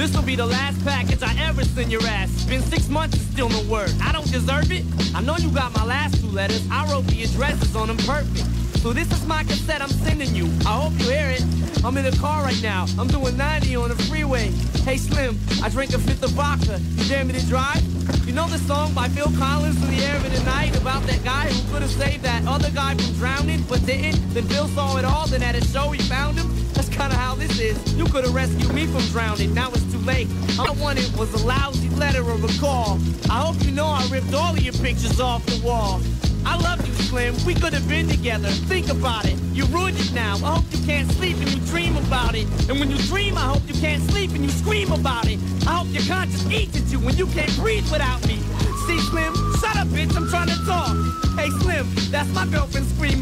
[0.06, 2.46] This will be the last package I ever send your ass.
[2.46, 3.92] Been six months and still no word.
[4.04, 4.86] I don't deserve it.
[5.16, 6.64] I know you got my last two letters.
[6.70, 8.46] I wrote the addresses on them perfect.
[8.84, 10.46] So this is my cassette I'm sending you.
[10.64, 11.44] I hope you hear it.
[11.84, 12.86] I'm in the car right now.
[13.00, 14.52] I'm doing 90 on the freeway.
[14.86, 16.80] Hey Slim, I drank a fifth of vodka.
[16.98, 17.82] You dare me to drive?
[18.28, 21.24] You know the song by Phil Collins in the air of the night about that
[21.24, 24.36] guy who could have saved that other guy from drowning but didn't?
[24.36, 26.65] Then Phil saw it all, then at a show he found him.
[26.76, 27.78] That's kinda how this is.
[27.94, 29.54] You could have rescued me from drowning.
[29.54, 30.28] Now it's too late.
[30.60, 33.00] All I wanted was a lousy letter or a call.
[33.30, 36.02] I hope you know I ripped all of your pictures off the wall.
[36.46, 37.34] I love you, Slim.
[37.46, 38.50] We could have been together.
[38.50, 39.36] Think about it.
[39.52, 40.36] You ruined it now.
[40.36, 42.46] I hope you can't sleep and you dream about it.
[42.70, 45.40] And when you dream, I hope you can't sleep and you scream about it.
[45.66, 48.45] I hope your conscience eats at you when you can't breathe without me.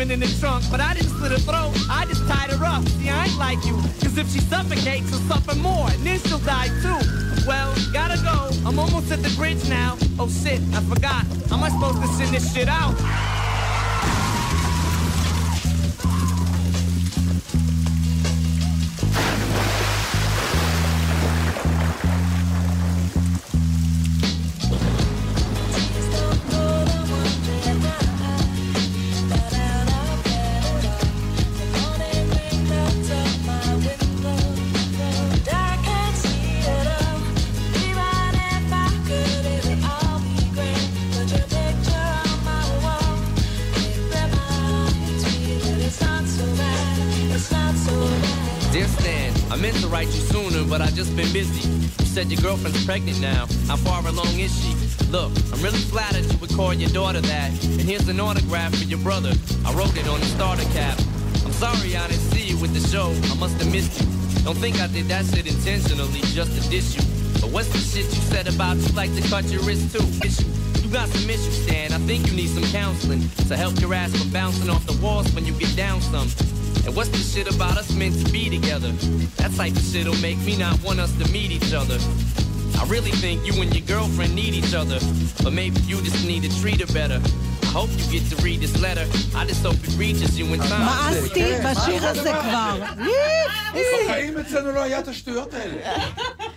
[0.01, 0.63] In the trunk.
[0.71, 1.73] But I didn't slit her throat.
[1.89, 2.87] I just tied her up.
[2.99, 3.75] See, I ain't like you.
[4.01, 5.89] Cause if she suffocates, she'll suffer more.
[5.89, 6.99] And then she'll die too.
[7.47, 8.49] Well, gotta go.
[8.67, 9.97] I'm almost at the bridge now.
[10.19, 11.25] Oh shit, I forgot.
[11.49, 13.42] How am I supposed to send this shit out?
[52.93, 53.47] Pregnant now.
[53.65, 54.69] How far along is she?
[55.09, 57.49] Look, I'm really flattered you would call your daughter that.
[57.49, 59.33] And here's an autograph for your brother.
[59.65, 60.99] I wrote it on the starter cap.
[61.43, 63.09] I'm sorry I didn't see you with the show.
[63.33, 64.05] I must have missed you.
[64.43, 67.01] Don't think I did that shit intentionally just to diss you.
[67.41, 70.05] But what's the shit you said about you like to cut your wrist too?
[70.21, 70.45] Issue.
[70.85, 71.93] You got some issues, Stan.
[71.93, 75.33] I think you need some counseling to help your ass from bouncing off the walls
[75.33, 76.29] when you get down some.
[76.85, 78.91] And what's the shit about us meant to be together?
[79.41, 81.97] That type of shit'll make me not want us to meet each other.
[82.83, 84.99] I really think you and your girlfriend need each other,
[85.41, 87.19] but maybe you just need to treat her better.
[87.63, 89.05] I hope you get to read this letter.
[89.39, 90.81] I just hope it reaches you in time.
[90.85, 92.79] מאסתי בשיר הזה כבר.
[94.05, 96.03] בחיים אצלנו לא היה את השטויות האלה.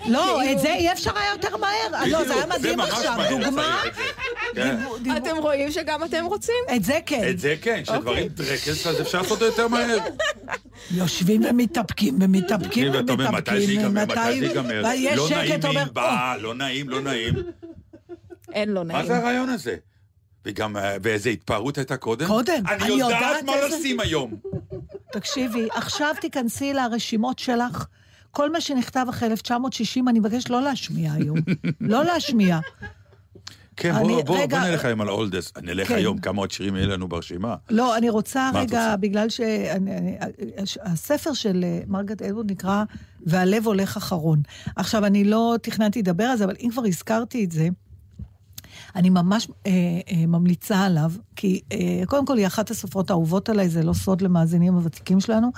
[0.06, 2.04] לא, את זה אי אפשר היה יותר מהר.
[2.06, 3.18] לא, זה היה מדהים עכשיו.
[3.30, 3.82] דוגמה.
[4.54, 4.76] כן.
[5.16, 6.54] אתם רואים שגם אתם רוצים?
[6.76, 7.28] את זה כן.
[7.30, 9.98] את זה כן, שדברים טרקס, אז אפשר לעשות יותר מהר.
[10.90, 14.82] יושבים ומתאפקים ומתאפקים אומר, מתי זה ייגמר, מתי זה ייגמר.
[14.84, 17.34] ויש לא שקט, נעים אומר, בא, לא נעים, לא נעים.
[18.52, 19.00] אין לו נעים.
[19.00, 19.76] מה זה הרעיון הזה?
[20.44, 22.26] וגם, אה, ואיזה התפארות הייתה קודם?
[22.26, 24.34] קודם, אני אני יודעת מה לשים היום.
[25.12, 27.86] תקשיבי, עכשיו תיכנסי לרשימות שלך.
[28.30, 31.38] כל מה שנכתב אחרי 1960, אני מבקשת לא להשמיע היום.
[31.80, 32.58] לא להשמיע.
[33.76, 35.52] כן, אני- בוא- בוא רגע- בוא נלך היום על האולדס.
[35.62, 35.94] נלך כן.
[35.94, 37.54] היום, כמה עוד שירים יהיה לנו ברשימה.
[37.70, 38.96] לא, אני רוצה רגע, רוצה?
[38.96, 39.26] בגלל
[40.64, 42.84] שהספר של אה, מרגרט אדווד נקרא
[43.26, 44.42] "והלב הולך אחרון".
[44.76, 47.68] עכשיו, אני לא תכננתי לדבר על זה, אבל אם כבר הזכרתי את זה,
[48.96, 49.70] אני ממש אה,
[50.12, 54.20] אה, ממליצה עליו, כי אה, קודם כל היא אחת הסופרות האהובות עליי, זה לא סוד
[54.22, 55.52] למאזינים הוותיקים שלנו.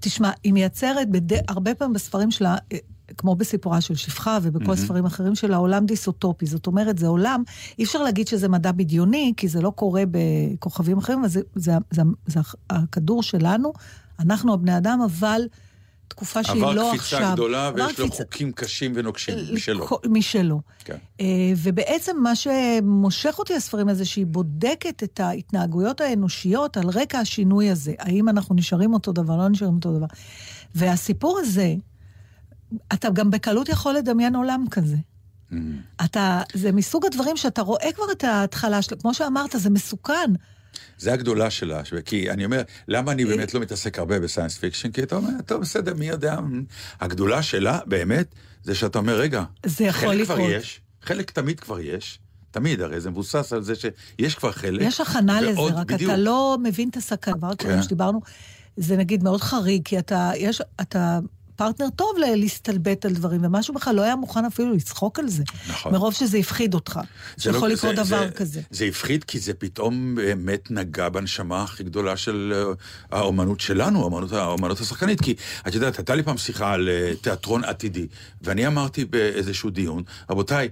[0.00, 1.50] תשמע, היא מייצרת בד...
[1.50, 2.78] הרבה פעמים בספרים שלה, אה,
[3.18, 6.46] כמו בסיפורה של שפחה ובכל הספרים האחרים שלה, עולם דיסוטופי.
[6.46, 7.42] זאת אומרת, זה עולם,
[7.78, 11.72] אי אפשר להגיד שזה מדע בדיוני, כי זה לא קורה בכוכבים אחרים, אבל זה, זה,
[11.90, 13.72] זה, זה הכדור שלנו,
[14.20, 15.40] אנחנו הבני אדם, אבל
[16.08, 17.30] תקופה שהיא עבר לא קפיצה עכשיו.
[17.32, 19.86] גדולה עבר ויש לו קפיצה- חוקים קשים ונוקשים משלו.
[19.86, 20.60] כל- משלו.
[20.84, 20.96] כן.
[21.20, 21.26] אה,
[21.56, 27.92] ובעצם מה שמושך אותי לספרים הזה, שהיא בודקת את ההתנהגויות האנושיות על רקע השינוי הזה.
[27.98, 30.06] האם אנחנו נשארים אותו דבר, לא נשארים אותו דבר.
[30.74, 31.74] והסיפור הזה,
[32.92, 34.96] אתה גם בקלות יכול לדמיין עולם כזה.
[35.50, 35.54] Mm.
[36.04, 40.30] אתה, זה מסוג הדברים שאתה רואה כבר את ההתחלה שלו, כמו שאמרת, זה מסוכן.
[40.98, 44.58] זה הגדולה שלה, ש- כי אני אומר, למה אני באמת לא מתעסק הרבה ב science
[44.58, 44.90] fiction?
[44.90, 46.38] כי אתה אומר, טוב, בסדר, מי יודע?
[47.00, 50.50] הגדולה שלה, באמת, זה שאתה אומר, רגע, זה יכול חלק כבר לקרות.
[50.52, 52.18] יש, חלק תמיד כבר יש,
[52.50, 54.82] תמיד, הרי זה מבוסס על זה שיש כבר חלק.
[54.82, 56.10] יש הכנה לזה, רק בדיוק.
[56.10, 57.34] אתה לא מבין את הסכנה.
[57.36, 57.82] דבר כן.
[57.82, 58.20] שדיברנו,
[58.76, 61.18] זה נגיד מאוד חריג, כי אתה, יש, אתה
[61.58, 65.42] פרטנר טוב להסתלבט על דברים, ומשהו בכלל לא היה מוכן אפילו לצחוק על זה.
[65.68, 65.92] נכון.
[65.92, 67.00] מרוב שזה הפחיד אותך.
[67.36, 68.60] זה לא- שיכול לקרות זה- דבר זה- כזה.
[68.70, 72.52] זה הפחיד כי זה פתאום באמת נגע בנשמה הכי גדולה של
[73.10, 75.20] אה, האומנות שלנו, האומנות, האומנות השחקנית.
[75.20, 75.34] כי
[75.68, 78.06] את יודעת, הייתה לי פעם שיחה על אה, תיאטרון עתידי,
[78.42, 80.68] ואני אמרתי באיזשהו דיון, רבותיי,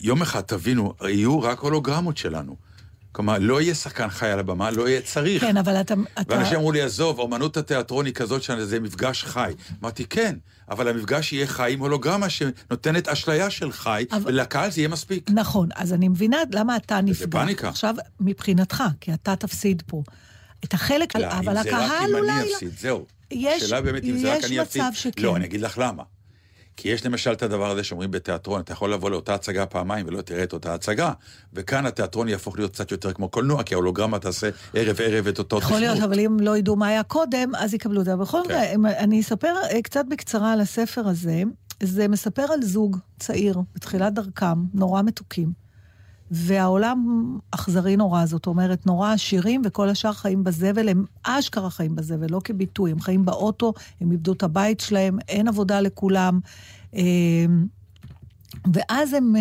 [0.00, 2.67] יום אחד תבינו, יהיו רק הולוגרמות שלנו.
[3.12, 5.42] כלומר, לא יהיה שחקן חי על הבמה, לא יהיה צריך.
[5.42, 5.94] כן, אבל אתה...
[6.20, 6.34] אתה...
[6.36, 9.52] ואנשים אמרו לי, עזוב, אומנות התיאטרון היא כזאת שזה מפגש חי.
[9.82, 10.36] אמרתי, כן,
[10.70, 15.30] אבל המפגש יהיה חי עם הולוגרמה שנותנת אשליה של חי, אבל- ולקהל זה יהיה מספיק.
[15.30, 17.26] נכון, אז אני מבינה למה אתה נפגע.
[17.30, 17.68] פאניקה.
[17.68, 20.02] עכשיו, מבחינתך, כי אתה תפסיד פה.
[20.64, 22.54] את החלק, לא, אבל אם זה רק הקהל אם אולי אני לא...
[22.54, 23.06] אפסיד, זהו.
[23.30, 24.82] יש- השאלה באמת אם זה רק יש אני אפסיד.
[24.82, 25.22] מצב שכן.
[25.22, 26.02] לא, אני אגיד לך למה.
[26.80, 30.20] כי יש למשל את הדבר הזה שאומרים בתיאטרון, אתה יכול לבוא לאותה הצגה פעמיים ולא
[30.20, 31.12] תראה את אותה הצגה,
[31.54, 35.78] וכאן התיאטרון יהפוך להיות קצת יותר כמו קולנוע, כי ההולוגרמה תעשה ערב-ערב את אותו יכול
[35.78, 38.16] להיות, אבל אם לא ידעו מה היה קודם, אז יקבלו את זה.
[38.16, 38.78] בכל כן.
[38.78, 41.42] מקרה, אני אספר אה, קצת בקצרה על הספר הזה.
[41.82, 45.67] זה מספר על זוג צעיר, בתחילת דרכם, נורא מתוקים.
[46.30, 52.26] והעולם אכזרי נורא, זאת אומרת, נורא עשירים, וכל השאר חיים בזבל, הם אשכרה חיים בזבל,
[52.30, 56.40] לא כביטוי, הם חיים באוטו, הם איבדו את הבית שלהם, אין עבודה לכולם.
[56.94, 57.00] אה,
[58.74, 59.40] ואז הם, אה,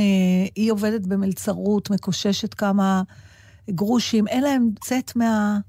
[0.56, 3.02] היא עובדת במלצרות, מקוששת כמה
[3.70, 5.60] גרושים, אין להם צאת מה,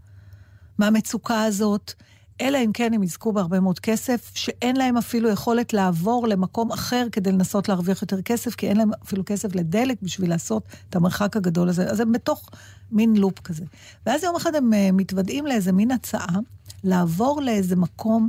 [0.79, 1.95] מהמצוקה הזאת,
[2.41, 7.07] אלא אם כן הם יזכו בהרבה מאוד כסף, שאין להם אפילו יכולת לעבור למקום אחר
[7.13, 11.37] כדי לנסות להרוויח יותר כסף, כי אין להם אפילו כסף לדלק בשביל לעשות את המרחק
[11.37, 11.91] הגדול הזה.
[11.91, 12.51] אז הם בתוך
[12.93, 13.65] מין לופ כזה.
[14.07, 16.37] ואז יום אחד הם אה, מתוודעים לאיזה מין הצעה,
[16.85, 18.29] לעבור לאיזה מקום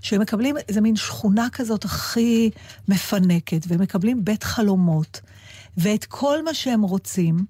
[0.00, 2.50] שהם מקבלים איזה מין שכונה כזאת הכי
[2.88, 5.20] מפנקת, והם מקבלים בית חלומות,
[5.76, 7.44] ואת כל מה שהם רוצים,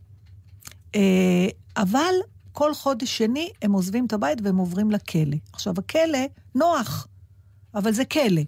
[0.94, 2.14] אה, אבל
[2.52, 5.36] כל חודש שני הם עוזבים את הבית והם עוברים לכלא.
[5.52, 6.18] עכשיו, הכלא
[6.54, 7.06] נוח,
[7.74, 8.42] אבל זה כלא.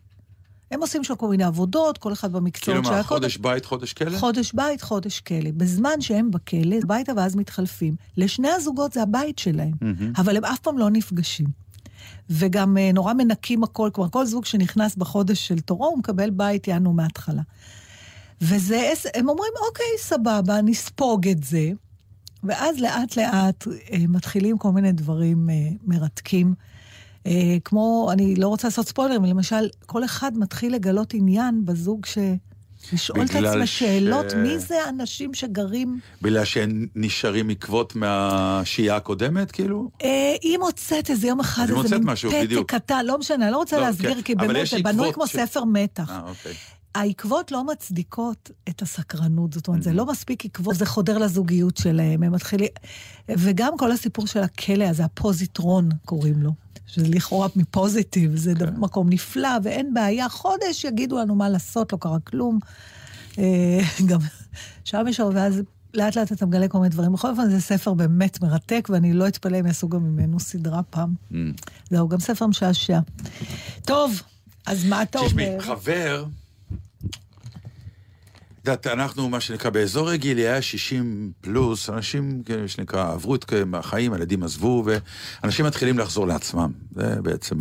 [0.70, 3.92] הם עושים שם כל מיני עבודות, כל אחד כאילו במקצועות מה, שהיה חודש בית, חודש
[3.92, 4.18] כלא?
[4.18, 5.50] חודש בית, חודש כלא.
[5.56, 7.96] בזמן שהם בכלא, הביתה ואז מתחלפים.
[8.16, 10.12] לשני הזוגות זה הבית שלהם, מהמם.
[10.16, 11.46] אבל הם אף פעם לא נפגשים.
[12.30, 16.68] וגם אה, נורא מנקים הכל, כלומר, כל זוג שנכנס בחודש של תורו, הוא מקבל בית,
[16.68, 17.42] יענו מההתחלה.
[18.40, 21.70] וזה, הם אומרים, אוקיי, סבבה, נספוג את זה.
[22.44, 25.54] ואז לאט לאט אה, מתחילים כל מיני דברים אה,
[25.86, 26.54] מרתקים.
[27.26, 27.32] אה,
[27.64, 32.18] כמו, אני לא רוצה לעשות ספוילרים, למשל, כל אחד מתחיל לגלות עניין בזוג ש...
[32.92, 36.00] לשאול את עצמם ש- שאלות, מי זה האנשים שגרים...
[36.22, 39.90] בגלל שהם נשארים עקבות מהשהייה הקודמת, כאילו?
[40.02, 42.70] אה, היא מוצאת איזה יום אחד, איזה מין משהו, פתק בדיוק.
[42.74, 45.64] קטן, לא משנה, לא רוצה לא, להסביר, כן, כי באמת זה בנוי כמו ש- ספר
[45.64, 46.10] מתח.
[46.10, 46.52] אה, אוקיי.
[46.94, 52.22] העקבות לא מצדיקות את הסקרנות, זאת אומרת, זה לא מספיק עקבות, זה חודר לזוגיות שלהם,
[52.22, 52.68] הם מתחילים...
[53.28, 56.52] וגם כל הסיפור של הכלא הזה, הפוזיטרון קוראים לו,
[56.86, 58.58] שזה לכאורה מפוזיטיב, זה כן.
[58.58, 62.58] דבר- מקום נפלא, ואין בעיה, חודש יגידו לנו מה לעשות, לא קרה כלום.
[63.38, 64.18] אה, גם
[64.84, 65.62] שם יש הרבה, ואז
[65.94, 67.12] לאט לאט אתה מגלה כל מיני דברים.
[67.12, 71.14] בכל אופן, זה ספר באמת מרתק, ואני לא אתפלא אם יעשו גם ממנו סדרה פעם.
[71.32, 71.34] Mm.
[71.90, 72.98] זהו, גם ספר משעשע.
[73.84, 74.22] טוב,
[74.66, 75.60] אז מה אתה תשמעי, אומר?
[75.60, 76.24] חבר,
[78.62, 83.52] את יודעת, אנחנו, מה שנקרא, באזור רגילי היה 60 פלוס, אנשים, כן, שנקרא, עברו את
[83.74, 84.84] החיים, הילדים עזבו,
[85.42, 86.72] ואנשים מתחילים לחזור לעצמם.
[86.94, 87.56] זה בעצם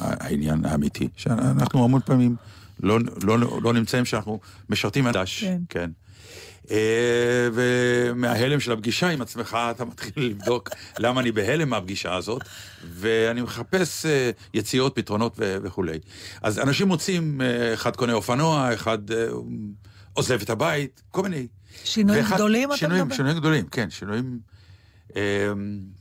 [0.00, 1.08] העניין האמיתי.
[1.16, 2.36] שאנחנו המון פעמים
[2.80, 5.44] לא, לא, לא נמצאים שאנחנו משרתים מדש.
[5.44, 5.60] כן.
[5.68, 5.90] כן.
[6.70, 12.42] אה, ומההלם של הפגישה עם עצמך, אתה מתחיל לבדוק למה אני בהלם מהפגישה הזאת,
[12.94, 15.98] ואני מחפש אה, יציאות, פתרונות וכולי.
[16.42, 18.98] אז אנשים מוצאים, אה, אחד קונה אופנוע, אחד
[20.12, 21.46] עוזב את הבית, כל מיני.
[21.84, 23.16] שינויים ואחד- גדולים אתה שינויים, מדבר?
[23.16, 24.40] שינויים גדולים, כן, שינויים...
[25.16, 25.52] אה,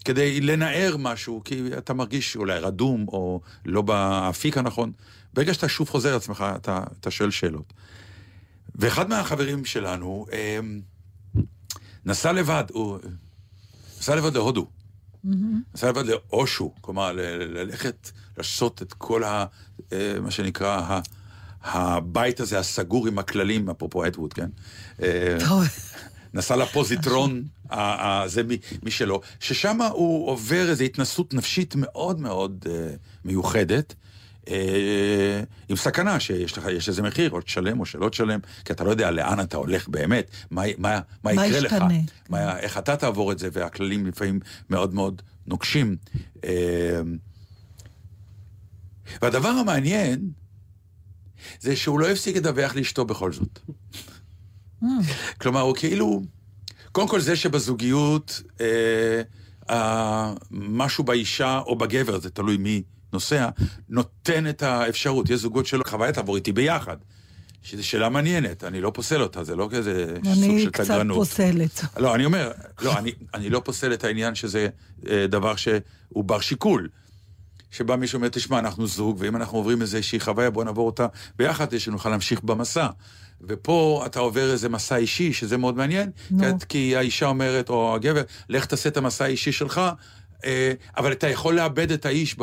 [0.05, 4.91] כדי לנער משהו, כי אתה מרגיש אולי רדום, או לא באפיק הנכון.
[5.33, 7.73] ברגע שאתה שוב חוזר לעצמך, אתה, אתה שואל שאלות.
[8.75, 10.59] ואחד מהחברים שלנו אה,
[12.05, 12.99] נסע לבד, הוא
[13.99, 14.67] נסע לבד להודו.
[15.73, 19.45] נסע לבד לאושו, כלומר, ללכת לעשות את כל ה...
[19.93, 20.99] אה, מה שנקרא.
[21.63, 24.49] הבית הזה הסגור עם הכללים, אפרופו אדווד, כן?
[25.03, 25.37] אה.
[26.33, 27.43] נסע לפוזיטרון,
[28.25, 28.41] זה
[28.83, 32.93] משלו, ששם הוא עובר איזו התנסות נפשית מאוד מאוד אה,
[33.25, 33.95] מיוחדת,
[34.47, 38.83] אה, עם סכנה שיש לך, יש איזה מחיר, או תשלם או שלא תשלם, כי אתה
[38.83, 41.75] לא יודע לאן אתה הולך באמת, מה, מה, מה מה יקרה לך?
[42.29, 45.95] מה, איך אתה תעבור את זה, והכללים לפעמים מאוד מאוד נוקשים.
[49.21, 50.29] והדבר המעניין,
[51.59, 53.59] זה שהוא לא הפסיק לדווח לאשתו בכל זאת.
[55.37, 56.21] כלומר, הוא כאילו...
[56.91, 59.21] קודם כל זה שבזוגיות, אה,
[59.69, 63.49] אה, משהו באישה או בגבר, זה תלוי מי נוסע,
[63.89, 65.29] נותן את האפשרות.
[65.29, 66.97] יש זוגות שלא, חוויה תעבור איתי ביחד.
[67.63, 71.17] שזו שאלה מעניינת, אני לא פוסל אותה, זה לא כזה סוג אני של קצת תגרנות.
[71.17, 71.81] פוסלת.
[71.97, 72.51] לא, אני אומר,
[72.81, 74.67] לא, אני, אני לא פוסל את העניין שזה
[75.09, 76.89] אה, דבר שהוא בר שיקול.
[77.71, 81.07] שבא מישהו ואומר, תשמע, אנחנו זוג, ואם אנחנו עוברים איזושהי חוויה, בוא נעבור אותה
[81.37, 82.87] ביחד, כדי שנוכל להמשיך במסע.
[83.41, 86.39] ופה אתה עובר איזה מסע אישי, שזה מאוד מעניין, נו.
[86.69, 89.81] כי- האישה אומרת, או הגבר, לך תעשה את המסע האישי שלך,
[90.97, 92.35] אבל אתה יכול לאבד את האיש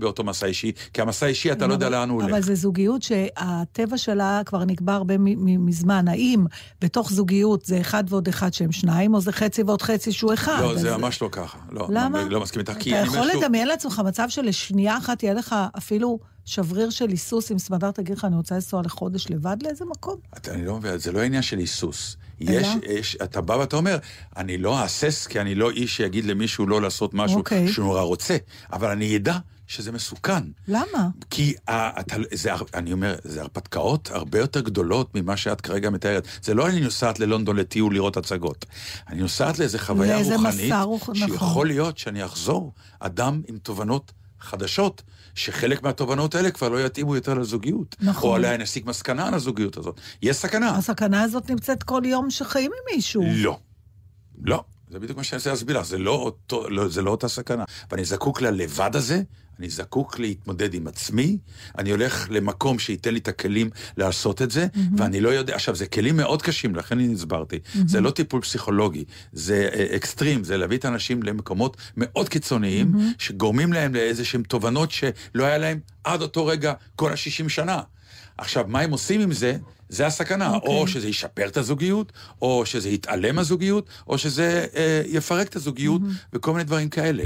[0.00, 2.32] באותו מסע אישי, כי המסע האישי, אתה לא יודע לאן הוא הולך.
[2.32, 5.14] אבל זו זוגיות שהטבע שלה כבר נקבע הרבה
[5.58, 6.08] מזמן.
[6.08, 6.44] האם
[6.80, 10.58] בתוך זוגיות זה אחד ועוד אחד שהם שניים, או זה חצי ועוד חצי שהוא אחד?
[10.60, 11.58] לא, זה ממש לא ככה.
[11.70, 12.24] לא, למה?
[12.30, 15.54] לא מסכים איתך, אתה כי אני אומר יכול לדמיין לעצמך מצב שלשנייה אחת יהיה לך
[15.78, 20.16] אפילו שבריר של היסוס עם סמדר תגיד לך, אני רוצה לנסוע לחודש לבד לאיזה מקום?
[20.36, 22.16] אתה- אני לא מבין, זה לא עניין של היסוס.
[22.48, 22.50] אלא?
[22.60, 23.98] יש, יש, אתה בא ואתה אומר,
[24.36, 27.72] אני לא אהסס כי אני לא איש שיגיד למישהו לא לעשות משהו אוקיי.
[27.72, 28.36] שהוא נורא רוצה,
[28.72, 30.42] אבל אני אדע שזה מסוכן.
[30.68, 31.08] למה?
[31.30, 36.26] כי ה, אתה, זה, אני אומר, זה הרפתקאות הרבה יותר גדולות ממה שאת כרגע מתארת.
[36.42, 38.64] זה לא אני נוסעת ללונדון לטיול לראות הצגות.
[39.08, 41.14] אני נוסעת לאיזה חוויה רוחנית, מסע רוח- נכון.
[41.28, 45.02] שיכול להיות שאני אחזור אדם עם תובנות חדשות,
[45.34, 47.96] שחלק מהתובנות האלה כבר לא יתאימו יותר לזוגיות.
[48.00, 48.30] נכון.
[48.30, 50.00] או אולי נסיק מסקנה על הזוגיות הזאת.
[50.22, 50.76] יש סכנה.
[50.76, 53.22] הסכנה הזאת נמצאת כל יום שחיים עם מישהו.
[53.34, 53.58] לא.
[54.44, 54.64] לא.
[54.92, 57.64] זה בדיוק מה שאני רוצה להסביר לך, זה לא, אותו, לא, זה לא אותה סכנה.
[57.90, 59.22] ואני זקוק ללבד הזה,
[59.58, 61.38] אני זקוק להתמודד עם עצמי,
[61.78, 65.86] אני הולך למקום שייתן לי את הכלים לעשות את זה, ואני לא יודע, עכשיו, זה
[65.86, 67.58] כלים מאוד קשים, לכן אני הסברתי.
[67.86, 73.72] זה לא טיפול פסיכולוגי, זה אה, אקסטרים, זה להביא את האנשים למקומות מאוד קיצוניים, שגורמים
[73.72, 77.80] להם לאיזה שהם תובנות שלא היה להם עד אותו רגע כל ה-60 שנה.
[78.38, 79.56] עכשיו, מה הם עושים עם זה?
[79.92, 80.66] זה הסכנה, okay.
[80.66, 86.00] או שזה ישפר את הזוגיות, או שזה יתעלם מהזוגיות, או שזה אה, יפרק את הזוגיות,
[86.02, 86.28] mm-hmm.
[86.32, 87.24] וכל מיני דברים כאלה.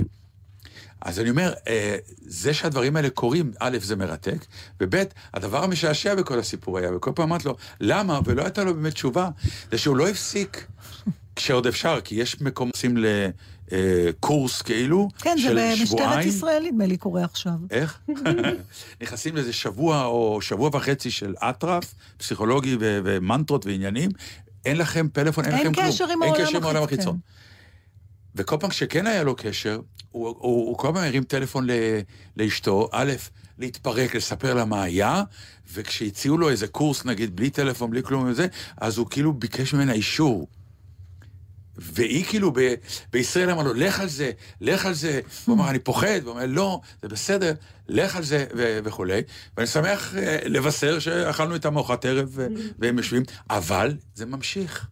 [1.01, 4.47] אז אני אומר, אה, זה שהדברים האלה קורים, א', זה מרתק,
[4.81, 5.03] וב',
[5.35, 8.21] הדבר המשעשע בכל הסיפור היה, וכל פעם אמרתי לו, למה?
[8.25, 9.29] ולא הייתה לו באמת תשובה,
[9.71, 10.67] זה שהוא לא הפסיק
[11.37, 12.71] כשעוד אפשר, כי יש מקום
[13.71, 16.29] עושים לקורס כאילו, כן, זה של במשטרת שבועיים.
[16.29, 17.53] ישראל, נדמה לי, קורה עכשיו.
[17.71, 18.01] איך?
[19.03, 24.11] נכנסים לאיזה שבוע או שבוע וחצי של אטרף, פסיכולוגי ו- ומנטרות ועניינים,
[24.65, 25.87] אין לכם פלאפון, אין, אין לכם כלום.
[26.11, 26.99] עם אין קשר עם העולם החיצון.
[26.99, 27.19] החיצון.
[28.35, 31.71] וכל פעם שכן היה לו קשר, הוא, הוא, הוא כל פעם הרים טלפון ל,
[32.37, 33.13] לאשתו, א',
[33.59, 35.23] להתפרק, לספר לה מה היה,
[35.73, 39.93] וכשהציעו לו איזה קורס, נגיד, בלי טלפון, בלי כלום וזה, אז הוא כאילו ביקש ממנה
[39.93, 40.49] אישור.
[41.79, 42.75] והיא כאילו ב,
[43.13, 45.21] בישראל אמרה לו, לך על זה, לך על זה.
[45.45, 47.53] הוא אמר, אני פוחד, הוא אומר, לא, זה בסדר,
[47.89, 49.21] לך על זה ו- וכולי.
[49.57, 52.47] ואני שמח אה, לבשר שאכלנו איתם ארוחת ערב ו-
[52.79, 54.87] והם יושבים, אבל זה ממשיך.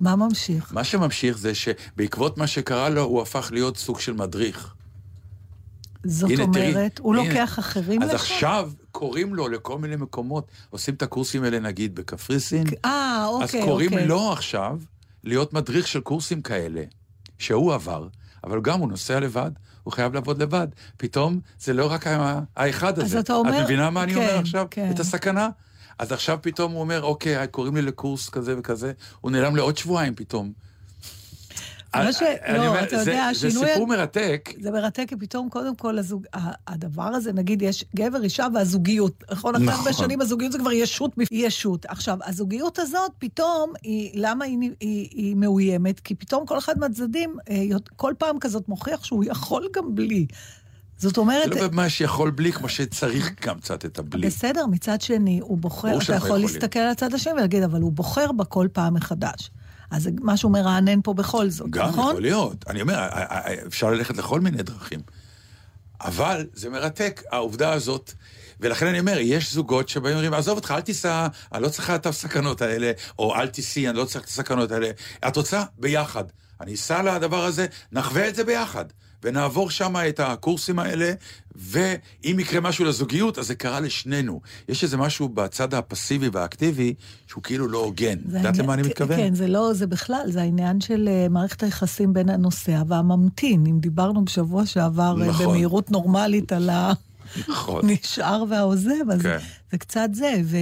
[0.00, 0.72] מה ממשיך?
[0.72, 4.74] מה שממשיך זה שבעקבות מה שקרה לו, הוא הפך להיות סוג של מדריך.
[6.04, 7.28] זאת הנה, תראי, אומרת, הוא הנה.
[7.28, 8.16] לוקח אחרים אז לשם?
[8.16, 13.62] עכשיו קוראים לו לכל מיני מקומות, עושים את הקורסים האלה נגיד בקפריסין, אה, אז אוקיי,
[13.62, 14.06] קוראים אוקיי.
[14.06, 14.78] לו עכשיו
[15.24, 16.82] להיות מדריך של קורסים כאלה,
[17.38, 18.08] שהוא עבר,
[18.44, 19.50] אבל גם הוא נוסע לבד,
[19.82, 20.68] הוא חייב לעבוד לבד.
[20.96, 22.06] פתאום זה לא רק
[22.56, 23.20] האחד אז הזה.
[23.20, 24.66] אתה אומר- את מבינה מה אני כן, אומר עכשיו?
[24.70, 24.90] כן.
[24.94, 25.48] את הסכנה?
[25.98, 30.14] אז עכשיו פתאום הוא אומר, אוקיי, קוראים לי לקורס כזה וכזה, הוא נעלם לעוד שבועיים
[30.14, 30.52] פתאום.
[32.12, 35.48] ש- אני לא, אומר, אתה זה- יודע, זה השינוי- סיפור מרתק, זה מרתק, כי פתאום,
[35.48, 36.26] קודם כל, הזוג,
[36.66, 39.24] הדבר הזה, נגיד, יש גבר, אישה והזוגיות.
[39.30, 39.54] נכון?
[39.54, 40.04] אחרי הרבה נכון.
[40.04, 41.86] שנים הזוגיות זה כבר ישות ישות.
[41.88, 46.00] עכשיו, הזוגיות הזאת, פתאום, היא, למה היא, היא, היא מאוימת?
[46.00, 47.62] כי פתאום כל אחד מהצדדים, אה,
[47.96, 50.26] כל פעם כזאת מוכיח שהוא יכול גם בלי.
[50.98, 54.26] זאת אומרת, זה לא ממש יכול בלי, כמו שצריך גם קצת את הבלי.
[54.26, 56.42] בסדר, מצד שני, הוא בוחר, אתה יכול יכולים.
[56.46, 59.50] להסתכל על הצד השני ולהגיד, אבל הוא בוחר בה כל פעם מחדש.
[59.94, 62.10] אז זה משהו מרענן פה בכל זאת, גם נכון?
[62.10, 62.64] יכול להיות.
[62.68, 63.08] אני אומר,
[63.66, 65.00] אפשר ללכת לכל מיני דרכים.
[66.00, 68.12] אבל זה מרתק, העובדה הזאת.
[68.60, 72.06] ולכן אני אומר, יש זוגות שבאים ואומרים, עזוב אותך, אל תיסע, אני לא צריכה את
[72.06, 74.90] הסכנות האלה, או אל תיסעי, אני לא צריך את הסכנות האלה.
[75.28, 75.62] את רוצה?
[75.78, 76.24] ביחד.
[76.60, 78.84] אני אסע לדבר הזה, נחווה את זה ביחד.
[79.24, 81.12] ונעבור שם את הקורסים האלה,
[81.54, 84.40] ואם יקרה משהו לזוגיות, אז זה קרה לשנינו.
[84.68, 86.94] יש איזה משהו בצד הפסיבי והאקטיבי,
[87.26, 88.18] שהוא כאילו לא הוגן.
[88.28, 89.16] זה יודעת למה אני כן, מתכוון?
[89.16, 93.66] כן, זה לא, זה בכלל, זה העניין של אה, מערכת היחסים בין הנוסע והממתין.
[93.66, 95.46] אם דיברנו בשבוע שעבר אה, נכון.
[95.46, 96.70] במהירות נורמלית על
[97.48, 97.84] נכון.
[97.88, 99.38] הנשאר והעוזב, אז כן.
[99.72, 100.32] זה קצת זה.
[100.44, 100.56] ו...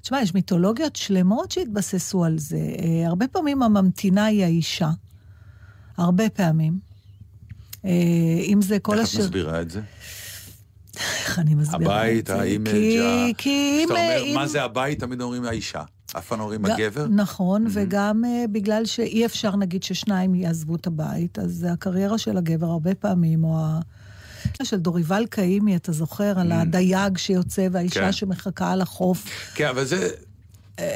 [0.00, 2.56] תשמע, יש מיתולוגיות שלמות שהתבססו על זה.
[2.56, 4.90] אה, הרבה פעמים הממתינה היא האישה.
[5.96, 6.87] הרבה פעמים.
[7.84, 7.90] אה,
[8.42, 9.20] אם זה כל איך את השיר...
[9.20, 9.80] מסבירה את זה?
[10.96, 12.40] איך אני מסבירה הבית, את זה?
[12.40, 13.90] האימג', כי- כי אם...
[13.90, 15.82] אומר, אם- מה זה הבית, תמיד אומרים האישה.
[16.18, 17.06] אף פעם לא אומרים הגבר.
[17.08, 22.66] נכון, וגם uh, בגלל שאי אפשר, נגיד, ששניים יעזבו את הבית, אז הקריירה של הגבר
[22.66, 23.80] הרבה פעמים, או ה...
[24.62, 28.12] של דוריבל קאימי, אתה זוכר, על הדייג שיוצא והאישה כן.
[28.12, 29.24] שמחכה על החוף.
[29.54, 30.08] כן, אבל זה...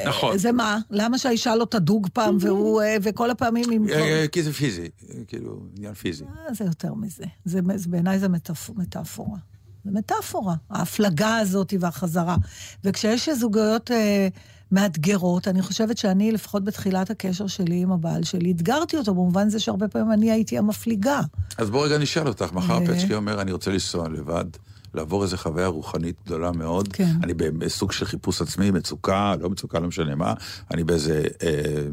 [0.07, 0.37] נכון.
[0.37, 0.79] זה מה?
[0.89, 3.89] למה שהאישה לא תדוג פעם, והוא, אה, וכל הפעמים עם...
[3.89, 6.23] אה, אה, כי זה פיזי, אה, כאילו, עניין פיזי.
[6.23, 7.25] אה, זה יותר מזה.
[7.45, 9.37] זה, זה בעיניי זה מטאפ, מטאפורה.
[9.85, 12.35] זה מטאפורה, ההפלגה הזאת והחזרה.
[12.83, 14.27] וכשיש זוגיות אה,
[14.71, 19.59] מאתגרות, אני חושבת שאני, לפחות בתחילת הקשר שלי עם הבעל שלי, אתגרתי אותו במובן זה
[19.59, 21.21] שהרבה פעמים אני הייתי המפליגה.
[21.57, 22.87] אז בוא רגע נשאל אותך, מחר אה.
[22.87, 24.45] פצ'קי אומר, אני רוצה לנסוע לבד,
[24.93, 26.87] לעבור איזו חוויה רוחנית גדולה מאוד.
[26.87, 27.13] כן.
[27.23, 30.33] אני בסוג של חיפוש עצמי, מצוקה, לא מצוקה, לא משנה מה.
[30.71, 31.23] אני באיזה...
[31.43, 31.87] אה,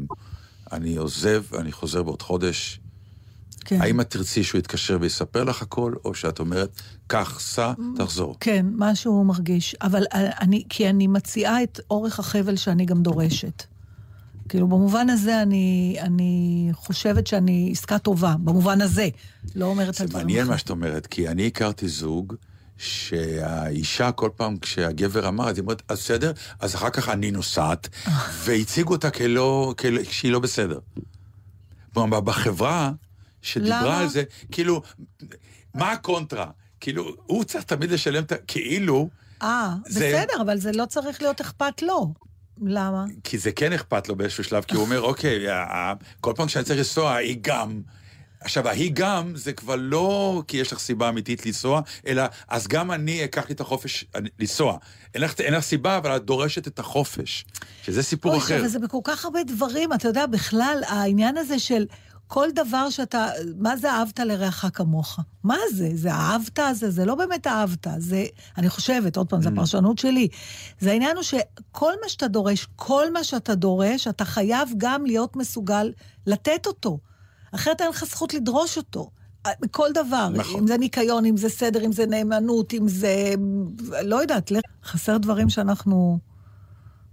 [0.71, 2.79] אני עוזב, אני חוזר בעוד חודש.
[3.65, 3.81] כן.
[3.81, 8.35] האם את תרצי שהוא יתקשר ויספר לך הכל, או שאת אומרת, קח, סע, תחזור?
[8.39, 9.75] כן, מה שהוא מרגיש.
[9.81, 13.63] אבל אה, אני, כי אני מציעה את אורך החבל שאני גם דורשת.
[14.49, 19.09] כאילו, במובן הזה אני, אני חושבת שאני עסקה טובה, במובן הזה.
[19.55, 20.57] לא אומרת זה על דברים מעניין מה אחרים.
[20.57, 22.35] שאת אומרת, כי אני הכרתי זוג
[22.81, 27.89] שהאישה כל פעם כשהגבר אמר, אז היא אומרת, אז בסדר, אז אחר כך אני נוסעת,
[28.43, 30.79] והציגו אותה כלא, כלא, שהיא לא בסדר.
[31.93, 32.91] כלומר, בחברה
[33.41, 33.99] שדיברה למה?
[33.99, 34.81] על זה, כאילו,
[35.73, 36.47] מה הקונטרה?
[36.79, 38.35] כאילו, הוא צריך תמיד לשלם את ה...
[38.47, 39.09] כאילו,
[39.41, 42.13] אה, זה- בסדר, אבל זה לא צריך להיות אכפת לו.
[42.65, 43.05] למה?
[43.23, 45.45] כי זה כן אכפת לו באיזשהו שלב, כי הוא אומר, אוקיי,
[46.21, 47.81] כל פעם שאני צריך לנסוע, היא גם.
[48.41, 52.91] עכשיו, ההיא גם, זה כבר לא כי יש לך סיבה אמיתית לנסוע, אלא אז גם
[52.91, 54.05] אני אקח לי את החופש
[54.39, 54.77] לנסוע.
[55.13, 57.45] אין לך, אין לך סיבה, אבל את דורשת את החופש,
[57.83, 58.59] שזה סיפור אוי, אחר.
[58.59, 59.93] אבל זה בכל כך הרבה דברים.
[59.93, 61.85] אתה יודע, בכלל, העניין הזה של
[62.27, 63.27] כל דבר שאתה...
[63.59, 65.19] מה זה אהבת לרעך כמוך?
[65.43, 65.89] מה זה?
[65.93, 66.89] זה אהבת הזה?
[66.91, 67.87] זה לא באמת אהבת.
[67.97, 68.25] זה,
[68.57, 69.29] אני חושבת, עוד Mm.
[69.29, 70.27] פעם, זו הפרשנות שלי.
[70.79, 75.35] זה העניין הוא שכל מה שאתה דורש, כל מה שאתה דורש, אתה חייב גם להיות
[75.35, 75.91] מסוגל
[76.27, 76.99] לתת אותו.
[77.51, 79.11] אחרת אין לך זכות לדרוש אותו.
[79.61, 80.59] בכל דבר, נכון.
[80.59, 83.33] אם זה ניקיון, אם זה סדר, אם זה נאמנות, אם זה...
[84.03, 84.51] לא יודעת,
[84.83, 86.19] חסר דברים שאנחנו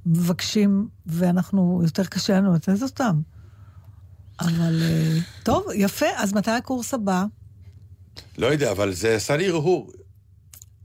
[0.06, 3.20] מבקשים, ואנחנו, יותר קשה לנו לתת אותם.
[4.40, 7.24] אבל אה, טוב, יפה, אז מתי הקורס הבא
[8.38, 9.92] לא יודע, אבל זה עשה לי הרהור.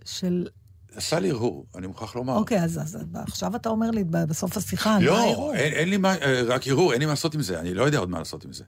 [0.05, 0.47] של...
[0.95, 2.35] עשה לי הרהור, אני מוכרח לומר.
[2.35, 5.53] אוקיי, אז, אז עכשיו אתה אומר לי בסוף השיחה, לא?
[5.53, 7.83] אין, אין לי מה, אה, רק הרהור, אין לי מה לעשות עם זה, אני לא
[7.83, 8.63] יודע עוד מה לעשות עם זה.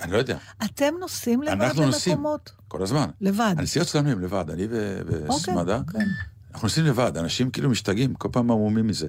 [0.00, 0.38] אני לא יודע.
[0.64, 2.16] אתם נוסעים לבד אנחנו נוסעים.
[2.16, 2.52] למקומות?
[2.68, 3.10] כל הזמן.
[3.20, 3.54] לבד.
[3.58, 4.64] הנסיעות שלנו הם לבד, אני
[5.28, 5.80] אוקיי, וסמדה.
[5.92, 5.98] כן.
[6.54, 9.08] אנחנו נוסעים לבד, אנשים כאילו משתגעים, כל פעם עמומים מזה.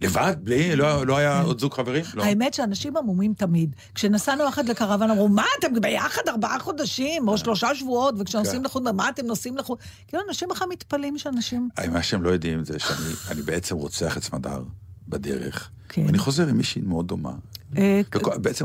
[0.00, 0.36] לבד?
[0.42, 0.76] בלי?
[0.76, 2.04] לא, לא היה עוד זוג חברים?
[2.14, 2.24] לא.
[2.24, 3.76] האמת שאנשים עמומים תמיד.
[3.94, 8.64] כשנסענו יחד לקרוון, אמרו, מה, אתם ביחד ארבעה חודשים, או שלושה שבועות, וכשנוסעים כן.
[8.64, 9.76] לחו"ל, מה אתם נוסעים לחו"ל?
[10.08, 11.68] כאילו, אנשים בכלל מתפלאים שאנשים...
[11.78, 14.62] אה, מה שהם לא יודעים זה שאני אני בעצם רוצח את סמדר
[15.08, 15.70] בדרך.
[15.88, 16.06] כן.
[16.06, 17.32] ואני חוזר עם מישהי מאוד דומה.
[17.78, 18.00] אה,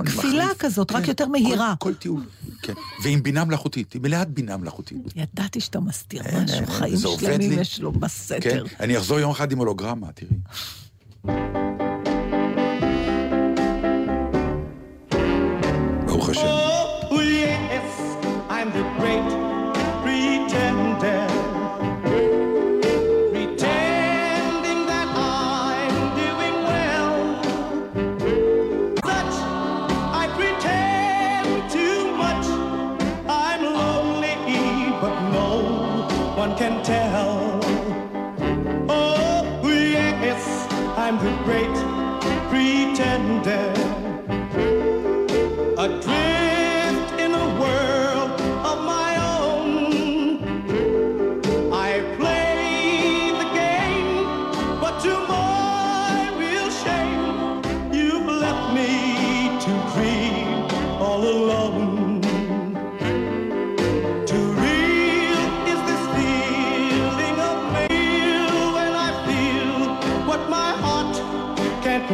[0.05, 0.47] כפילה.
[0.59, 1.73] כזאת, רק כן, יותר מהירה.
[1.79, 2.21] כל, טיול,
[2.61, 2.73] כן.
[3.03, 4.97] ועם בינה מלאכותית, היא מלאת בינה מלאכותית.
[5.15, 7.59] ידעתי שאתה מסתיר אין, משהו, חיים שלמים.
[7.59, 8.37] יש לו בסתר.
[8.41, 10.31] כן, אני אחזור יום אחד עם הולוגרמה, תראי.
[16.05, 16.74] ברוך השם.
[41.18, 41.74] I'm the great
[42.49, 43.74] pretender.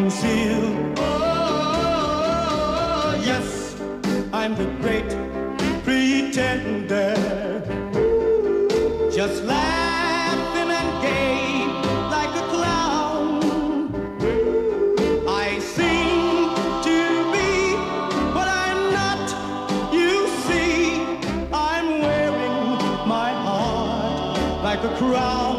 [0.01, 0.63] Conceal.
[0.97, 2.23] Oh,
[3.23, 3.47] yes,
[4.33, 5.11] I'm the great
[5.83, 7.13] pretender.
[9.17, 11.67] Just laughing and gay
[12.15, 13.29] like a clown.
[15.45, 16.49] I seem
[16.87, 16.97] to
[17.35, 17.51] be
[18.35, 19.25] what I'm not.
[19.93, 20.13] You
[20.45, 20.79] see,
[21.53, 22.57] I'm wearing
[23.15, 25.50] my heart like a crown.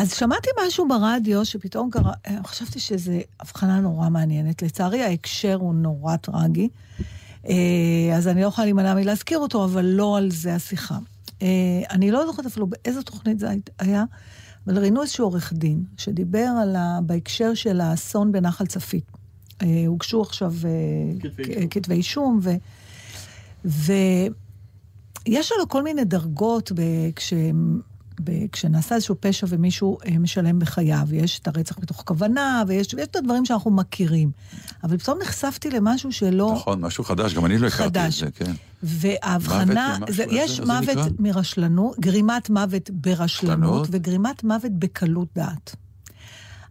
[0.00, 4.62] אז שמעתי משהו ברדיו שפתאום קרה, אה, חשבתי שזו הבחנה נורא מעניינת.
[4.62, 6.68] לצערי ההקשר הוא נורא טרגי,
[7.48, 7.54] אה,
[8.16, 10.98] אז אני לא יכולה להימנע מלהזכיר אותו, אבל לא על זה השיחה.
[11.42, 11.48] אה,
[11.90, 13.48] אני לא זוכרת אפילו באיזו תוכנית זה
[13.78, 14.04] היה,
[14.66, 16.98] אבל ראינו איזשהו עורך דין שדיבר על ה...
[17.02, 19.04] בהקשר של האסון בנחל צפית.
[19.86, 20.54] הוגשו עכשיו
[21.70, 22.40] כתבי אישום.
[22.42, 22.50] ו...
[23.64, 26.80] ויש לנו כל מיני דרגות ב...
[27.16, 27.32] כש...
[28.24, 28.46] ב...
[28.52, 31.06] כשנעשה איזשהו פשע ומישהו אה, משלם בחייו.
[31.12, 34.30] יש את הרצח מתוך כוונה, ויש, ויש את הדברים שאנחנו מכירים.
[34.84, 36.52] אבל פתאום נחשפתי למשהו שלא...
[36.56, 38.12] נכון, משהו חדש, גם אני לא הכרתי את.
[38.12, 38.52] זה, כן.
[38.82, 41.08] וההבחנה, זה, יש איזה מוות נקרא?
[41.18, 43.88] מרשלנות, גרימת מוות ברשלנות, רשלנות.
[43.90, 45.76] וגרימת מוות בקלות דעת.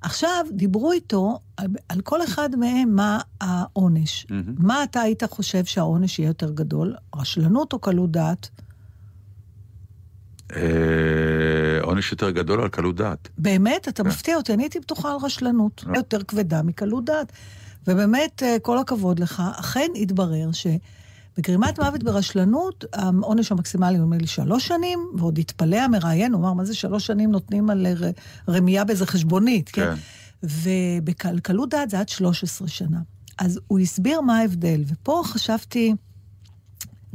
[0.02, 4.26] עכשיו, דיברו איתו על, על כל אחד מהם מה העונש.
[4.30, 4.56] מהמם.
[4.58, 6.96] מה אתה היית חושב שהעונש יהיה יותר גדול?
[7.16, 8.50] רשלנות או קלות דעת?
[10.56, 10.62] אה,
[11.82, 13.30] עונש יותר גדול על קלות דעת.
[13.38, 14.10] באמת, אתה כן.
[14.10, 15.98] מפתיע אותי, אני הייתי בטוחה על רשלנות, לא.
[15.98, 17.32] יותר כבדה מקלות דעת.
[17.88, 24.28] ובאמת, אה, כל הכבוד לך, אכן התברר שבגרימת מוות ברשלנות, העונש המקסימלי הוא נדמה לי
[24.28, 28.12] שלוש שנים, ועוד התפלא המראיין, הוא אמר, מה זה שלוש שנים נותנים על אה, ר-
[28.52, 29.96] רמייה באיזה חשבונית, כן?
[29.96, 30.00] כן.
[30.44, 33.00] ובקלות דעת זה עד 13 שנה.
[33.38, 35.94] אז הוא הסביר מה ההבדל, ופה חשבתי,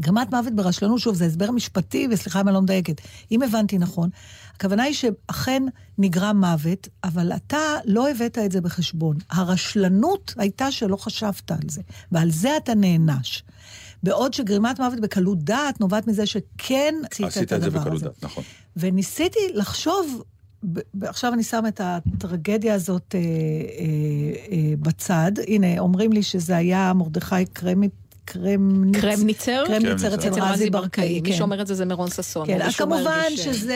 [0.01, 3.01] גרימת מוות ברשלנות, שוב, זה הסבר משפטי, וסליחה אם אני לא מדייקת.
[3.33, 4.11] אם הבנתי נכון,
[4.57, 5.63] הכוונה היא שאכן
[5.99, 9.17] נגרם מוות, אבל אתה לא הבאת את זה בחשבון.
[9.31, 11.83] הרשלנות הייתה שלא חשבת על זה,
[12.13, 13.43] ועל זה אתה נענש.
[14.03, 17.97] בעוד שגרימת מוות בקלות דעת נובעת מזה שכן עשית, עשית את את זה הדבר בקלות
[17.97, 18.05] הזה.
[18.05, 18.45] דעת, נכון.
[18.77, 20.23] וניסיתי לחשוב,
[21.03, 23.25] עכשיו אני שם את הטרגדיה הזאת אה, אה,
[24.53, 25.33] אה, בצד.
[25.47, 27.89] הנה, אומרים לי שזה היה מרדכי קרמי...
[28.25, 29.01] קרמניצר.
[29.01, 29.65] קרמניצר?
[29.67, 31.37] קרמניצר אצל רזי ברקאי, מי כן.
[31.37, 32.47] שאומר את זה זה מירון ששון.
[32.47, 33.75] כן, אז כמובן אה, שזה...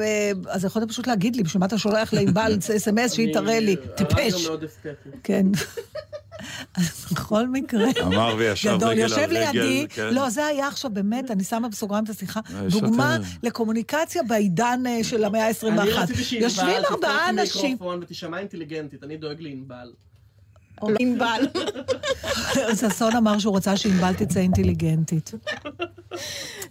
[0.00, 3.76] אה, אז יכולת פשוט להגיד לי, בשביל מה אתה שולח לענבל אס.אם.אס שהיא תראה לי,
[3.96, 4.34] טיפש.
[4.34, 5.10] אסתטי.
[5.22, 5.46] כן.
[6.76, 7.84] אז בכל מקרה...
[8.02, 10.14] אמר וישב גדול, רגל על יושב רגל, לידי, כן.
[10.14, 13.18] לא, זה היה עכשיו באמת, אני שמה בסוגריים את השיחה, אה, דוגמה.
[13.42, 15.66] לקומוניקציה בעידן אה, של המאה ה-21.
[15.66, 19.92] אני רציתי שענבל יושבים ארבעה תפתח אנשים, מיקרופון ותישמע אינטליגנטית, אני דואג לענבל.
[20.88, 21.40] לא ענבל.
[22.80, 25.32] ששון אמר שהוא רצה שענבל תצא אינטליגנטית.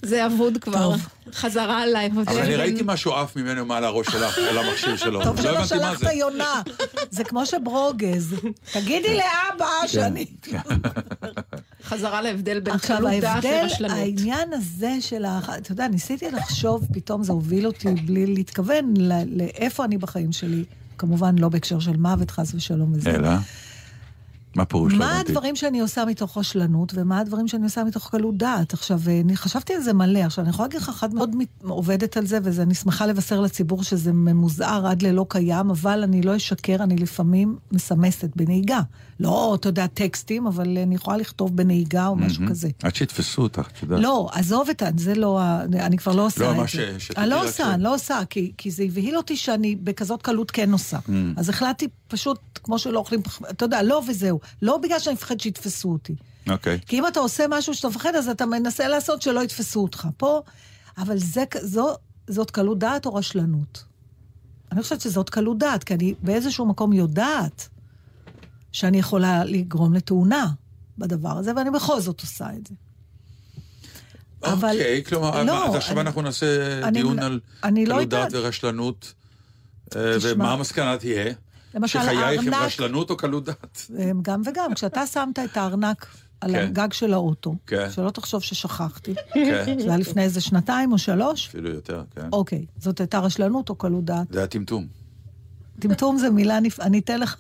[0.02, 0.96] זה אבוד כבר.
[1.34, 2.10] חזרה אליי.
[2.26, 5.24] אבל אני ראיתי משהו עף ממנו מעל הראש שלך, על המכשיר שלו.
[5.24, 6.12] טוב לא שלא שלחת זה.
[6.14, 6.62] יונה.
[7.12, 8.36] זה כמו שברוגז.
[8.74, 10.26] תגידי לאבא שאני...
[11.84, 13.98] חזרה להבדל בין עכשיו, קלות דעת ההבדל, לרשלנות.
[13.98, 15.40] העניין הזה של ה...
[15.58, 20.64] אתה יודע, ניסיתי לחשוב, פתאום זה הוביל אותי בלי להתכוון ל- לאיפה אני בחיים שלי.
[20.98, 23.10] כמובן, לא בהקשר של מוות, חס ושלום וזה.
[23.16, 23.30] אלא?
[24.56, 24.94] מה פירוש?
[24.94, 25.32] לא מה הבנתי.
[25.32, 28.74] הדברים שאני עושה מתוך רשלנות, ומה הדברים שאני עושה מתוך קלות דעת.
[28.74, 30.20] עכשיו, אני חשבתי על זה מלא.
[30.20, 34.14] עכשיו, אני יכולה להגיד לך, אחת מאוד עובדת על זה, ואני שמחה לבשר לציבור שזה
[34.14, 38.80] ממוזער עד ללא קיים, אבל אני לא אשקר, אני לפעמים מסמסת בנהיגה.
[39.20, 42.44] לא, אתה יודע, טקסטים, אבל אני יכולה לכתוב בנהיגה או משהו.
[42.50, 42.70] כזה.
[42.84, 44.00] עד שיתפסו אותך, את יודעת.
[44.00, 44.84] לא, עזוב את.
[44.98, 45.42] זה לא.
[45.74, 46.68] אני כבר לא עושה לא, את מה זה.
[46.70, 46.78] ש-
[47.08, 50.52] שתדעי אני לא עושה, ש- אני לא עושה, כי, זה הבהיל אותי שאני בכזאת קלות
[50.52, 50.98] כן עושה.
[51.38, 54.40] אז החלטתי פשוט, כמו שלא אוכלים, אתה יודע, לא וזהו.
[54.62, 56.16] לא בגלל שאני מפחד שיתפסו אותי.
[56.50, 56.80] אוקיי.
[56.88, 60.08] כי אם אתה עושה משהו שאתה מפחד, אז אתה מנסה לעשות שלא יתפסו אותך.
[60.18, 60.42] פה,
[60.98, 61.96] אבל זה, זו,
[62.28, 63.84] זאת קלות דעת או רשלנות?
[64.72, 67.70] אני חושבת שזאת קלות דעת, כי אני באיזשהו מקום יודעת
[68.72, 70.48] שאני יכולה לגרום לתאונה
[70.98, 72.74] בדבר הזה, ואני בכל זאת עושה את זה.
[74.44, 78.10] אבל- אוקיי, כלומר, לא, אז עכשיו אני- אנחנו נעשה אני- דיון על אני לא קלות
[78.10, 78.44] דעת יודעת.
[78.46, 79.14] ורשלנות,
[79.96, 81.34] אה, תשמע, ומה המסקנה תהיה?
[81.76, 83.88] למשל, שחייך הם הארנק- רשלנות או קלות דעת?
[84.22, 84.74] גם וגם.
[84.74, 86.06] כשאתה שמת את הארנק
[86.42, 86.58] על כן.
[86.68, 87.88] הגג של האוטו, כן.
[87.92, 89.80] שלא תחשוב ששכחתי, כן.
[89.80, 92.30] זה היה לפני איזה שנתיים או שלוש, אפילו יותר, כן.
[92.34, 94.28] אוקיי, זאת הייתה רשלנות או קלות דעת?
[94.32, 94.88] זה היה טמטום.
[95.80, 96.80] טמטום זה מילה נפ...
[96.80, 97.36] אני אתן לך...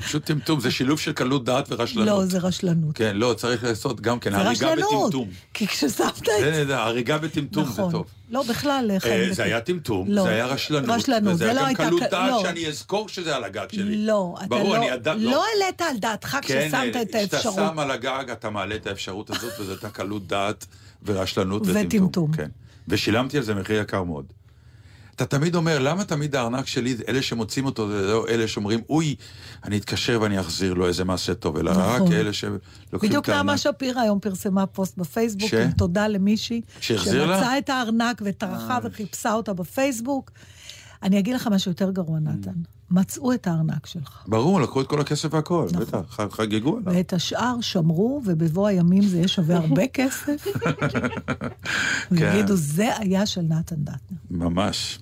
[0.00, 2.06] פשוט טמטום, זה שילוב של קלות דעת ורשלנות.
[2.08, 2.96] לא, זה רשלנות.
[2.96, 4.74] כן, לא, צריך לעשות גם כן, הריגה.
[4.76, 5.28] בטמטום.
[5.54, 6.24] כי כששמת את...
[6.40, 7.92] זה נהדר, הריגה בטמטום זה נכון.
[7.92, 8.06] טוב.
[8.30, 9.32] לא, בכלל, אה, חיים.
[9.32, 10.22] זה היה טמטום, לא.
[10.22, 10.90] זה היה רשלנות.
[10.90, 12.42] רשלנות, וזה זה היה לא גם הייתה קלות ק- דעת לא.
[12.42, 13.96] שאני אזכור שזה על הגג שלי.
[14.06, 14.76] לא, אתה ברור, לא...
[14.76, 15.30] אני ידע- לא.
[15.30, 17.54] לא העלית על דעתך כן, כששמת את כשאתה האפשרות.
[17.54, 20.66] שם על הגג, אתה מעלה את האפשרות הזאת, וזו הייתה קלות דעת
[21.04, 21.86] ורשלנות וטמטום.
[21.86, 22.32] וטמטום.
[22.32, 22.48] כן.
[22.88, 24.24] ושילמתי על זה מחיר יקר מאוד.
[25.22, 29.14] אתה תמיד אומר, למה תמיד הארנק שלי, אלה שמוצאים אותו, זה לא אלה שאומרים, אוי,
[29.64, 32.12] אני אתקשר ואני אחזיר לו איזה מעשה טוב, אלא רק נכון.
[32.12, 32.60] אלה שלוקחים
[33.08, 33.46] בדיוק את הארנק.
[33.46, 35.54] נעמה שפירא היום פרסמה פוסט בפייסבוק, ש?
[35.54, 37.36] עם תודה למישהי, שהחזיר לה?
[37.38, 40.30] שמצאה את הארנק וטרחה וחיפשה אותה בפייסבוק.
[41.02, 42.20] אני אגיד לך משהו יותר גרוע, Mm.
[42.20, 42.52] נתן.
[42.90, 45.82] מצאו את הארנק שלך, ברור, לקחו את כל הכסף והכל, נכון.
[45.82, 46.92] בטח, חגגו עליו.
[46.94, 50.46] ואת השאר שמרו, ובבוא הימים זה יהיה שווה הרבה כסף.
[50.56, 51.48] כן.
[52.10, 54.16] ויגידו, זה היה של נתן דטנר.
[54.30, 54.98] ממש.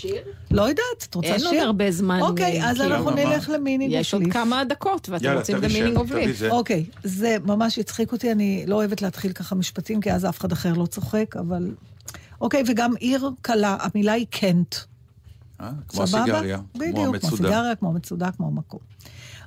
[0.00, 0.22] שיר?
[0.50, 1.62] לא יודעת, את רוצה אין עוד שיר?
[1.62, 2.20] הרבה זמן.
[2.20, 3.10] אוקיי, אז כאילו, אנחנו?
[3.10, 4.22] נלך למינינג יש עוד.
[4.32, 6.38] כמה דקות, ואתם יאללה, רוצים גם מינינג אוף תביא ליף.
[6.38, 6.50] זה.
[6.50, 10.52] אוקיי, זה ממש הצחיק אותי, אני לא אוהבת להתחיל ככה משפטים, כי אז אף אחד
[10.52, 11.74] אחר לא צוחק, אבל...
[12.40, 14.74] אוקיי, וגם עיר קלה, המילה היא קנט.
[15.60, 15.70] אה?
[15.88, 16.22] כמו סבבה?
[16.22, 17.48] הסיגריה, כמו בדיוק, כמו המצודה.
[17.48, 18.80] הסיגריה, כמו המצודה, כמו המקום.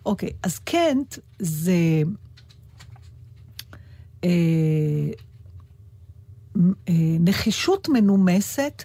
[0.05, 1.73] אוקיי, אז קנט זה...
[4.23, 4.29] אה,
[6.55, 8.83] מ- אה, נחישות מנומסת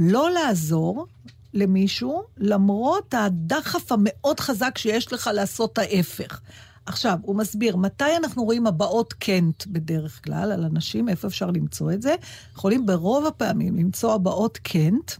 [0.00, 1.06] לא לעזור
[1.54, 6.40] למישהו, למרות הדחף המאוד חזק שיש לך לעשות ההפך.
[6.86, 11.92] עכשיו, הוא מסביר, מתי אנחנו רואים הבעות קנט בדרך כלל על אנשים, איפה אפשר למצוא
[11.92, 12.14] את זה?
[12.54, 15.12] יכולים ברוב הפעמים למצוא הבעות קנט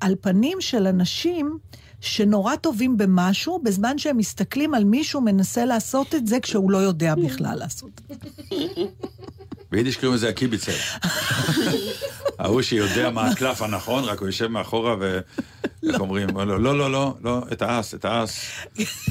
[0.00, 1.58] על פנים של אנשים
[2.00, 7.14] שנורא טובים במשהו, בזמן שהם מסתכלים על מישהו מנסה לעשות את זה כשהוא לא יודע
[7.14, 8.54] בכלל לעשות את זה.
[9.70, 10.72] ביידיש קוראים לזה הקיביצר.
[12.38, 15.20] ההוא שיודע מה הקלף הנכון, רק הוא יושב מאחורה ו...
[15.88, 16.28] איך אומרים?
[16.36, 18.40] לא, לא, לא, לא, לא, את האס, את האס.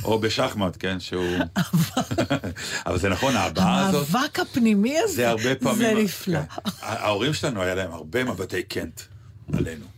[0.03, 1.37] או בשחמט, כן, שהוא...
[2.85, 5.77] אבל זה נכון, ההבעה הזאת, המאבק הפנימי הזה, זה הרבה פעמים...
[5.77, 6.39] זה נפלא.
[6.39, 6.71] כן.
[6.81, 9.01] ההורים שלנו, היה להם הרבה מבטי קנט
[9.53, 9.96] עלינו.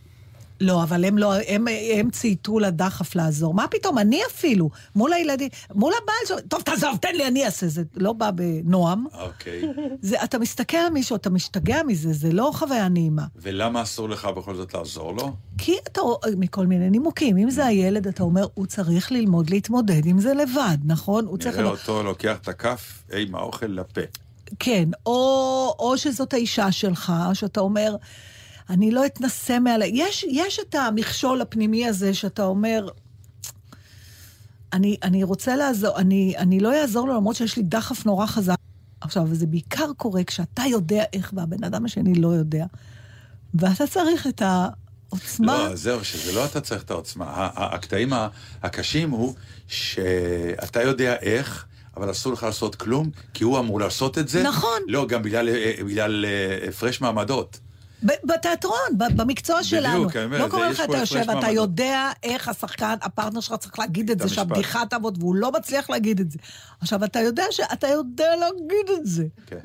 [0.60, 3.54] לא, אבל הם לא, הם, הם צייתו לדחף לעזור.
[3.54, 7.68] מה פתאום, אני אפילו, מול הילדים, מול הבעל שלו, טוב, תעזוב, תן לי, אני אעשה
[7.68, 7.82] זה.
[7.96, 9.06] לא בא בנועם.
[9.18, 9.62] אוקיי.
[10.02, 13.24] זה, אתה מסתכל על מישהו, אתה משתגע מזה, זה לא חוויה נעימה.
[13.36, 15.32] ולמה אסור לך בכל זאת לעזור לו?
[15.58, 16.00] כי אתה,
[16.36, 20.78] מכל מיני נימוקים, אם זה הילד, אתה אומר, הוא צריך ללמוד להתמודד עם זה לבד,
[20.84, 21.26] נכון?
[21.26, 21.58] הוא צריך...
[21.58, 24.00] נראה אותו לוקח את הכף עם האוכל לפה.
[24.58, 27.96] כן, או, או שזאת האישה שלך, שאתה אומר,
[28.70, 29.82] אני לא אתנסה מעל...
[29.82, 32.88] יש, יש את המכשול הפנימי הזה שאתה אומר,
[34.72, 38.56] אני, אני רוצה לעזור, אני, אני לא אעזור לו למרות שיש לי דחף נורא חזק.
[39.00, 42.66] עכשיו, וזה בעיקר קורה כשאתה יודע איך והבן אדם השני לא יודע,
[43.54, 45.68] ואתה צריך את העוצמה.
[45.68, 47.48] לא, זהו, שזה לא אתה צריך את העוצמה.
[47.54, 48.12] הקטעים
[48.62, 49.34] הקשים הוא
[49.68, 51.66] שאתה יודע איך,
[51.96, 54.42] אבל אסור לך לעשות כלום, כי הוא אמור לעשות את זה.
[54.42, 54.80] נכון.
[54.86, 55.74] לא, גם בגלל, אה,
[56.24, 57.60] אה, הפרש מעמדות.
[58.02, 60.08] בתיאטרון, במקצוע שלנו.
[60.10, 61.50] אני אומר, לא קורה לך, אתה יושב, אתה.
[61.50, 64.36] יודע איך השחקן, הפרטנר שלך צריך להגיד את זה, המשפט.
[64.36, 66.38] שהבדיחה תעבוד, והוא לא מצליח להגיד את זה.
[66.80, 69.24] עכשיו, אתה יודע שאתה יודע להגיד את זה.
[69.46, 69.56] כן.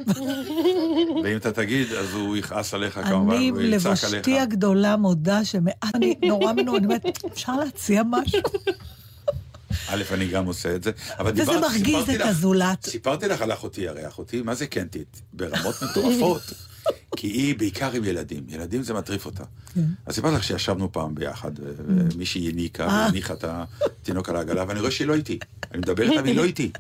[1.24, 4.04] ואם אתה תגיד, אז הוא יכעס עליך כמובן, אני, הוא יצעק עליך.
[4.14, 8.40] לבושתי הגדולה, מודה שמעט, אני נורא מנוע, אני אומרת, אפשר להציע משהו?
[9.90, 10.92] א', אני גם עושה את זה.
[11.20, 12.86] אבל וזה דיברת- מרגיז סיפרתי את לך- הזולת.
[12.86, 15.22] סיפרתי לך על אחותי, הרי אחותי, מה זה קנטית?
[15.34, 16.42] ברמות מטורפות.
[17.16, 18.44] כי היא בעיקר עם ילדים.
[18.50, 19.44] ילדים זה מטריף אותה.
[20.06, 23.06] אז סיפרתי לך שישבנו פעם ביחד, ו- ומישהי הניקה, אה.
[23.06, 25.40] והניחה את התינוק על העגלה, ואני רואה שהיא לא איתי.
[25.72, 26.72] אני מדבר איתה והיא לא איתי.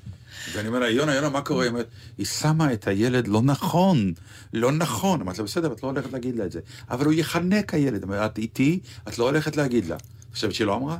[0.53, 1.63] ואני אומר לה, יונה, יונה, מה קורה?
[1.63, 1.87] היא אומרת,
[2.17, 4.13] היא שמה את הילד לא נכון,
[4.53, 5.21] לא נכון.
[5.21, 6.59] אמרתי לה, בסדר, את לא הולכת להגיד לה את זה.
[6.89, 8.03] אבל הוא יחנק הילד.
[8.03, 9.95] אמרת, את איתי, את לא הולכת להגיד לה.
[10.33, 10.97] חושבת שהיא לא אמרה?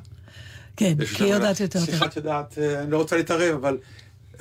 [0.77, 2.05] כן, כי היא יודעת יותר סליחה.
[2.05, 3.77] את יודעת, אה, אני לא רוצה להתערב, אבל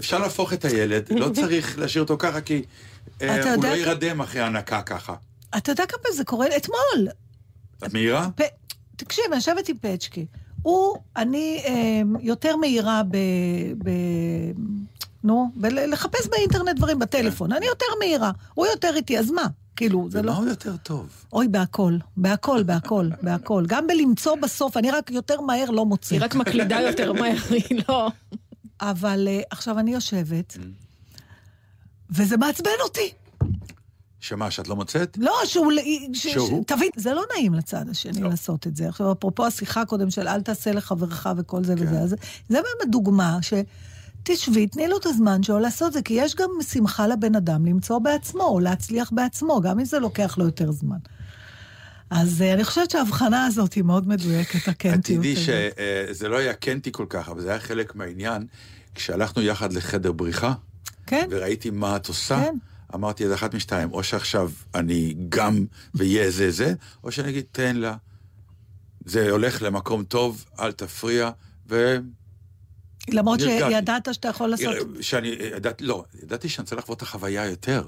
[0.01, 2.63] אפשר להפוך את הילד, לא צריך להשאיר אותו ככה, כי
[3.21, 5.15] הוא יודע לא יירדם אחרי הנקה ככה.
[5.57, 6.47] אתה יודע כמה זה קורה?
[6.57, 7.09] אתמול,
[7.85, 8.29] את מהירה?
[8.37, 8.43] פ...
[8.97, 10.27] תקשיב, אני יושבת עם פצ'קי.
[10.63, 13.17] הוא, אני אה, יותר מהירה ב...
[13.85, 13.91] ב...
[15.25, 17.53] נו, בלחפש באינטרנט דברים בטלפון.
[17.53, 18.31] אני יותר מהירה.
[18.55, 19.47] הוא יותר איטי, אז מה?
[19.77, 20.31] כאילו, זה לא...
[20.31, 21.25] ומה הוא יותר טוב?
[21.33, 21.97] אוי, בהכל.
[22.17, 23.65] בהכל, בהכל, בהכל.
[23.67, 26.13] גם בלמצוא בסוף, אני רק יותר מהר לא מוצאת.
[26.13, 28.11] היא רק מקלידה יותר מהר, היא לא...
[28.81, 30.57] אבל אה, עכשיו אני יושבת,
[32.11, 33.13] וזה מעצבן אותי.
[34.21, 35.19] שמה, שאת לא מוצאת?
[35.21, 35.73] לא, שהוא...
[36.13, 36.63] ש- שהוא?
[36.63, 38.29] ש- תבין, זה לא נעים לצד השני לא.
[38.29, 38.89] לעשות את זה.
[38.89, 41.83] עכשיו, אפרופו השיחה קודם של אל תעשה לחברך וכל זה כן.
[41.83, 42.17] וזה, אז זה
[42.49, 43.55] באמת דוגמה ש...
[44.27, 47.99] תשבי, תני לו את הזמן שלו לעשות זה, כי יש גם שמחה לבן אדם למצוא
[47.99, 50.97] בעצמו, או להצליח בעצמו, גם אם זה לוקח לו יותר זמן.
[52.11, 55.21] אז אה, אני חושבת שההבחנה הזאת היא מאוד מדויקת, את הקנטיות.
[55.21, 55.45] תדעי הזאת.
[56.09, 58.47] שזה לא היה קנטי כל כך, אבל זה היה חלק מהעניין.
[58.95, 60.53] כשהלכנו יחד לחדר בריחה,
[61.07, 62.57] כן, וראיתי מה את עושה, כן.
[62.95, 66.75] אמרתי, אז אחת משתיים, או שעכשיו אני גם ויהיה זה זה,
[67.05, 67.97] או שאני אגיד, תן לה.
[69.05, 71.31] זה הולך למקום טוב, אל תפריע,
[71.69, 71.97] ו...
[73.09, 73.41] למרות.
[73.41, 74.75] שידעת שאתה יכול לעשות...
[75.01, 77.87] שאני, ידעתי, לא, ידעתי שאני רוצה לחוות את החוויה יותר.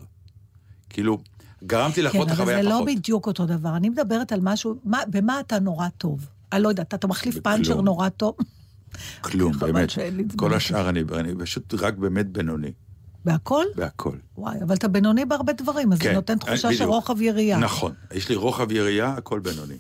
[0.91, 1.19] כאילו,
[1.65, 2.87] גרמתי לחוות את כן, אבל החוויה זה פחות.
[2.89, 3.77] לא בדיוק אותו דבר.
[3.77, 6.27] אני מדברת על משהו, מה, במה אתה נורא טוב?
[6.53, 7.39] אני לא יודעת, אתה מחליף.
[7.39, 8.37] פאנצ'ר נורא טוב?
[9.21, 9.89] כלום, באמת.
[10.37, 12.73] כל השאר אני, אני פשוט רק באמת בינוני,
[13.27, 13.65] בהכל?
[13.75, 14.17] בהכל.
[14.37, 16.73] וואי, אבל אתה בינוני בהרבה דברים, אז זה כן, נותן תחושה בדיוק.
[16.83, 17.59] של רוחב ירייה.
[17.59, 19.77] נכון, יש לי רוחב יריעה, הכל בינוני.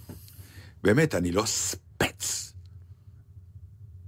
[0.82, 2.52] באמת, אני לא ספץ.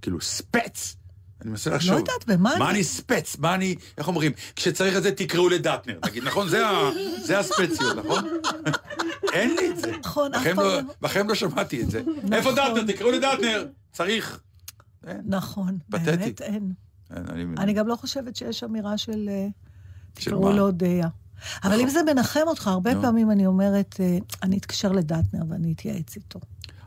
[0.02, 0.96] כאילו, ספץ.
[1.42, 1.92] אני מנסה לחשוב.
[1.92, 3.36] לא יודעת, במה מה אני- אני ספץ?
[3.38, 4.32] מה אני, איך אומרים?
[4.56, 5.98] כשצריך את זה, תקראו לדטנר.
[6.06, 6.48] נגיד, נכון?
[6.48, 6.90] זה ה-
[7.24, 8.24] זה הספציות, נכון?
[9.32, 9.92] אין לי את זה.
[10.04, 10.82] נכון, אף בחיים פעם לא- לא.
[11.00, 12.02] בחיים לא שמעתי את זה.
[12.32, 12.92] איפה דטנר?
[12.92, 13.66] תקראו לדטנר.
[13.92, 14.40] צריך.
[15.24, 15.78] נכון.
[15.88, 16.72] באמת אין.
[17.16, 19.28] אין, אני- אני גם לא חושבת שיש אמירה של...
[19.28, 19.46] אה,
[20.18, 20.52] של תקראו?
[20.52, 21.08] לו אודיה.
[21.64, 23.02] אבל אם זה מנחם אותך, הרבה נו.
[23.02, 26.40] פעמים אני אומרת, אה, אני אתקשר לדטנר ואני אתייעץ איתו.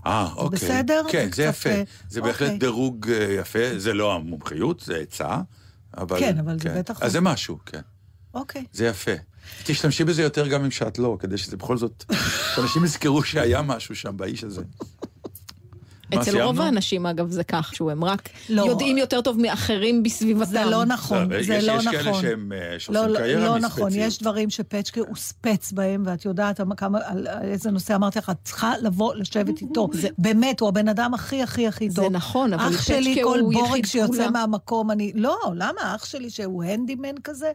[0.05, 0.59] אה, אוקיי.
[0.59, 1.01] בסדר?
[1.11, 1.69] כן, זה יפה.
[1.69, 2.57] אה, זה בהחלט אוקיי.
[2.57, 5.41] דירוג אה, יפה, זה לא המומחיות, זה עצה.
[5.97, 6.19] אבל...
[6.19, 7.81] כן, אבל זה בטח- אז זה משהו, כן.
[8.33, 8.65] אוקיי.
[8.73, 9.11] זה יפה.
[9.63, 12.03] תשתמשי בזה יותר גם אם שאת לא, כדי שזה בכל זאת...
[12.55, 14.61] שאנשים יזכרו שהיה משהו שם באיש הזה.
[16.13, 16.41] אצל?
[16.41, 18.61] רוב האנשים, אגב, זה כך, שהוא הם רק לא.
[18.61, 20.45] יודעים יותר טוב מאחרים בסביבתם.
[20.51, 22.21] זה לא נכון, לא, זה יש- לא יש כאלה נכון.
[22.21, 24.07] שהם, אה, שעושים לא, לא, קריירה לא נכון, מספציות.
[24.07, 28.29] יש דברים שפצ'קה הוא ספץ בהם, ואת יודעת כמה, על על איזה נושא אמרתי לך,
[28.29, 29.87] את צריכה לבוא לשבת איתו.
[30.17, 32.11] באמת, הוא הבן אדם הכי הכי הכי זה טוב.
[32.11, 34.29] נכון, אבל אח שלי, פצ'קה כל הוא בורג יחיד שיוצא סגולה.
[34.31, 35.11] מהמקום, אני...
[35.15, 35.95] לא, למה?
[35.95, 37.51] אח שלי שהוא הנדימן כזה,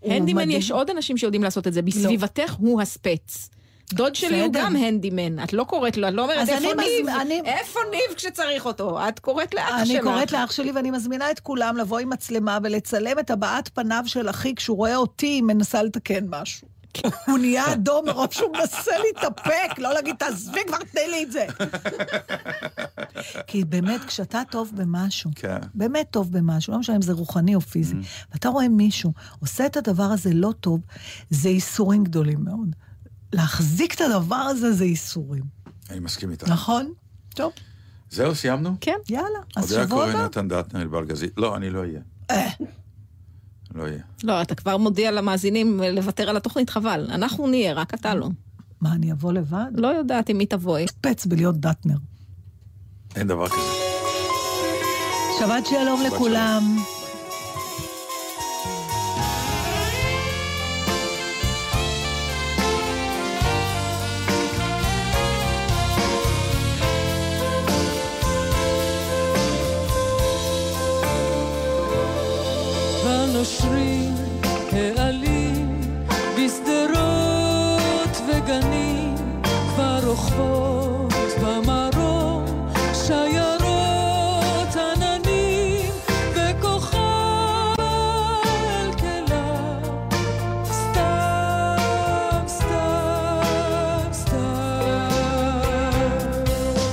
[0.00, 0.50] הוא הנדימן.
[0.50, 1.82] יש עוד אנשים שיודעים לעשות את זה.
[1.82, 3.50] בסביבתך הוא הספץ.
[3.92, 4.52] דוד שלי הוא.
[4.52, 5.44] גם הנדימן.
[5.44, 9.08] את לא קוראת לו, את לא אומרת איפה אני ניב, אני- איפה ניב כשצריך אותו?
[9.08, 9.90] את קוראת לאח שלך.
[9.90, 14.02] אני קוראת לאח שלי ואני מזמינה את כולם לבוא עם מצלמה ולצלם את הבעת פניו
[14.06, 16.68] של אחי כשהוא רואה אותי, מנסה לתקן משהו.
[17.28, 21.46] הוא נהיה אדום מרוב שהוא מנסה להתאפק, לא להגיד, תעזבי כבר, תני לי את זה.
[23.46, 25.56] כי באמת, כשאתה טוב במשהו, כן.
[25.74, 27.94] באמת טוב במשהו, לא משנה אם זה רוחני או פיזי,
[28.32, 30.80] ואתה רואה מישהו עושה את הדבר הזה לא טוב,
[31.30, 32.76] זה ייסורים גדולים מאוד.
[33.32, 35.44] להחזיק את הדבר הזה זה ייסורים,
[35.90, 36.48] אני מסכים איתך.
[36.48, 36.92] נכון?
[37.34, 37.52] טוב,
[38.10, 38.76] זהו, סיימנו?
[38.80, 38.96] כן.
[39.08, 40.24] יאללה, אז אודיה שבוע קורא, הבא.
[40.24, 41.32] נתן דטנר, אלבל גזית.
[41.36, 42.00] לא, אני לא אהיה.
[42.30, 42.48] אה.
[43.74, 44.02] לא אהיה.
[44.24, 47.06] לא, אתה כבר מודיע למאזינים לוותר על התוכנית, חבל.
[47.10, 48.28] אנחנו נהיה, רק אתה לא.
[48.80, 49.70] מה, אני אבוא לבד?
[49.74, 50.86] לא יודעת עם מי תבואי.
[51.00, 51.96] פץ בלהיות דטנר.
[53.16, 53.56] אין דבר כזה.
[55.38, 56.76] שבת שלום שבת לכולם.
[73.40, 74.14] הנושרים
[74.98, 75.80] העלים
[76.36, 81.12] בשדרות וגנים כבר רוכבות
[81.42, 82.44] במרום
[82.94, 85.90] שיירות עננים
[86.34, 86.98] וכוכב
[88.68, 89.78] אל כלה.
[90.64, 95.10] סתם סתם סתם.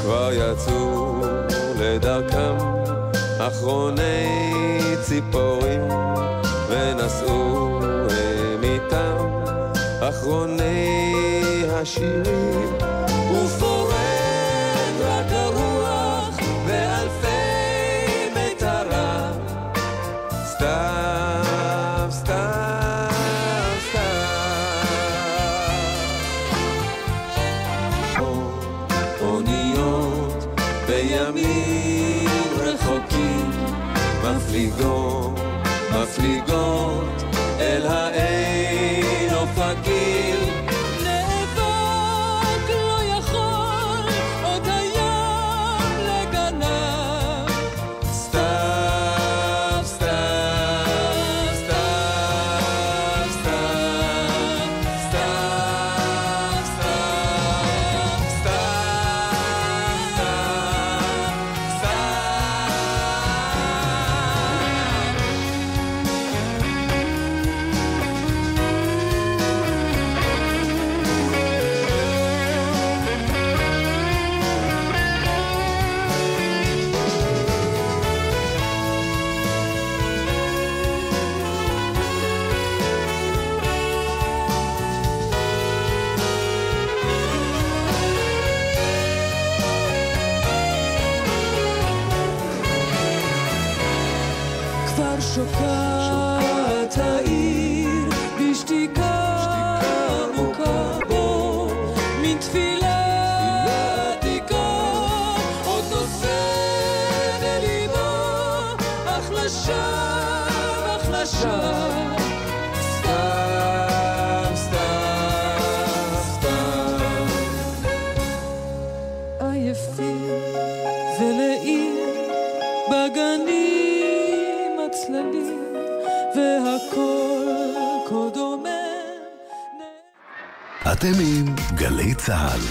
[0.02, 1.22] כבר יצאו
[1.80, 2.56] לדרכם
[3.40, 4.47] אחרוני
[10.28, 12.97] אחרוני השירים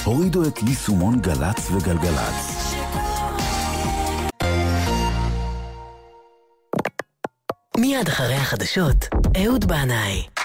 [0.06, 2.74] הורידו את יישומון גל"צ וגלגלצ.
[7.78, 8.96] מיד אחרי החדשות,
[9.44, 10.35] אהוד בנאי.